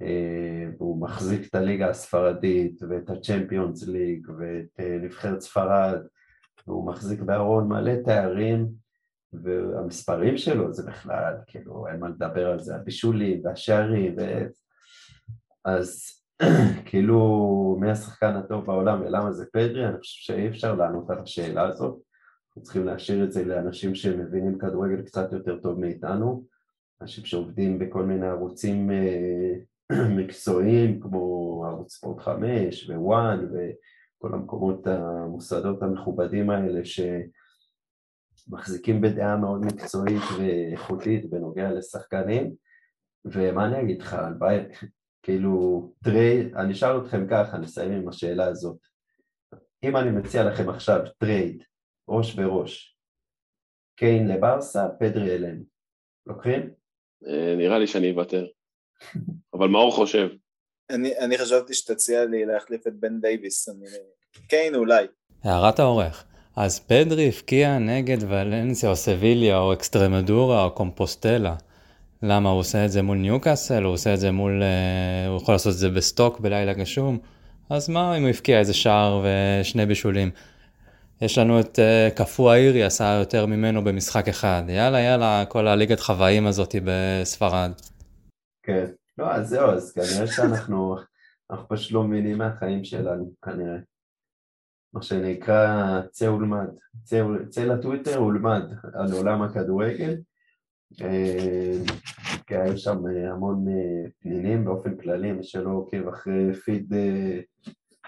[0.03, 6.01] אה, והוא מחזיק את הליגה הספרדית ואת הצ'מפיונס ליג ואת אה, נבחרת ספרד
[6.67, 8.69] והוא מחזיק בארון מלא תארים
[9.33, 14.47] והמספרים שלו זה בכלל, כאילו אין מה לדבר על זה, הבישולים והשערים ו...
[15.65, 16.18] אז
[16.85, 21.69] כאילו מי השחקן הטוב בעולם ולמה זה פדרי, אני חושב שאי אפשר לענות על השאלה
[21.69, 21.99] הזאת.
[22.49, 26.45] אנחנו צריכים להשאיר את זה לאנשים שמבינים כדורגל קצת יותר טוב מאיתנו.
[27.03, 29.55] אנשים שעובדים בכל מיני ערוצים אה,
[30.19, 36.81] מקצועיים כמו ערוץ ספורט 5 ווואן וכל המקומות המוסדות המכובדים האלה
[38.49, 42.55] שמחזיקים בדעה מאוד מקצועית ואיכותית בנוגע לשחקנים.
[43.25, 44.65] ומה אני אגיד לך, הלוואי,
[45.23, 48.79] כאילו, trade, אני אשאל אתכם ככה, נסיים עם השאלה הזאת.
[49.85, 51.65] אם אני מציע לכם עכשיו trade,
[52.09, 52.97] ראש בראש,
[53.97, 55.63] קיין לברסה, פדרי אלינו,
[56.27, 56.71] לוקחים?
[57.27, 58.47] אה, נראה לי שאני אוותר.
[59.55, 60.29] אבל מאור חושב.
[60.91, 63.87] אני, אני חשבתי שתציע לי להחליף את בן דייוויס, אני...
[64.49, 65.07] קיין אולי.
[65.45, 66.25] הערת העורך.
[66.57, 71.57] אז פדרי הבקיע נגד ולנסיה או סביליה או אקסטרמדורה או קומפוסטלה.
[72.23, 75.55] למה הוא עושה את זה מול ניוקאסל, הוא עושה את זה מול, uh, הוא יכול
[75.55, 77.19] לעשות את זה בסטוק בלילה גשום,
[77.71, 80.31] אז מה אם הוא הפקיע איזה שער ושני בישולים.
[81.21, 86.01] יש לנו את uh, קפוא האירי עשה יותר ממנו במשחק אחד, יאללה יאללה כל הליגת
[86.01, 87.71] חוואים הזאת בספרד.
[88.63, 88.87] כן,
[89.19, 90.97] לא אז זהו, אז כנראה שאנחנו
[91.51, 93.79] אנחנו פשוט לא מבינים מהחיים שלנו כנראה.
[94.93, 96.69] מה שנקרא צא ולמד,
[97.51, 98.63] צא, לטוויטר ולמד
[98.95, 100.15] על עולם הכדורגל אה,
[102.47, 106.93] כי היו שם אה, המון אה, פנינים באופן כללי, מי שלא עוקב אחרי פיד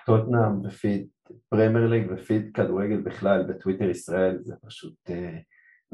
[0.07, 1.09] טוטנאם ופיד
[1.49, 5.11] פרמייר ליג ופיד כדורגל בכלל בטוויטר ישראל, זה פשוט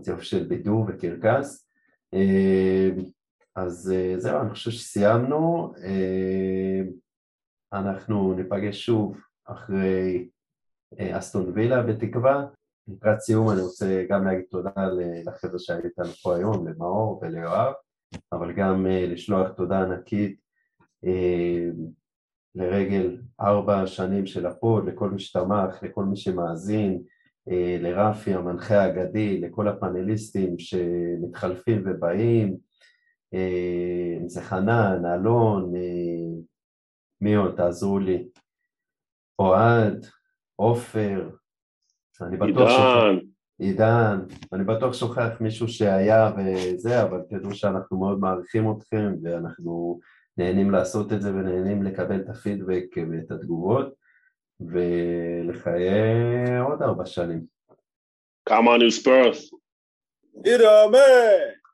[0.01, 1.69] ציוף של בידור וקרקס.
[3.57, 5.73] אז זהו, אני חושב שסיימנו.
[7.73, 10.29] אנחנו ניפגש שוב אחרי
[10.99, 12.47] אסטון וילה בתקווה.
[12.89, 14.71] לקראת סיום אני רוצה גם להגיד תודה
[15.27, 17.73] לחבר'ה שהיו איתנו פה היום, למאור וליואב,
[18.33, 20.41] אבל גם אה, לשלוח תודה ענקית
[21.07, 21.67] אה,
[22.55, 27.03] לרגל ארבע שנים של הפוד, לכל מי שתמך, לכל מי שמאזין,
[27.51, 32.57] אה, לרפי המנחה האגדי, לכל הפאנליסטים שמתחלפים ובאים,
[34.21, 35.73] אם זה חנן, אלון,
[37.21, 37.57] מי עוד?
[37.57, 38.29] תעזרו לי,
[39.39, 40.07] אוהד,
[40.57, 41.31] עופר,
[42.23, 43.19] אני בטוח עידן.
[43.59, 44.19] עידן,
[44.53, 50.01] אני בטוח שוכח מישהו שהיה וזה, אבל תדעו שאנחנו מאוד מעריכים אתכם ואנחנו
[50.39, 53.95] נהנים לעשות את זה ונהנים לקבל את הפידבק ואת התגובות
[54.61, 55.91] ולחיי
[56.61, 57.45] עוד ארבע שנים.
[58.49, 59.57] Come on, you Spurs.
[60.45, 61.66] ידאמן!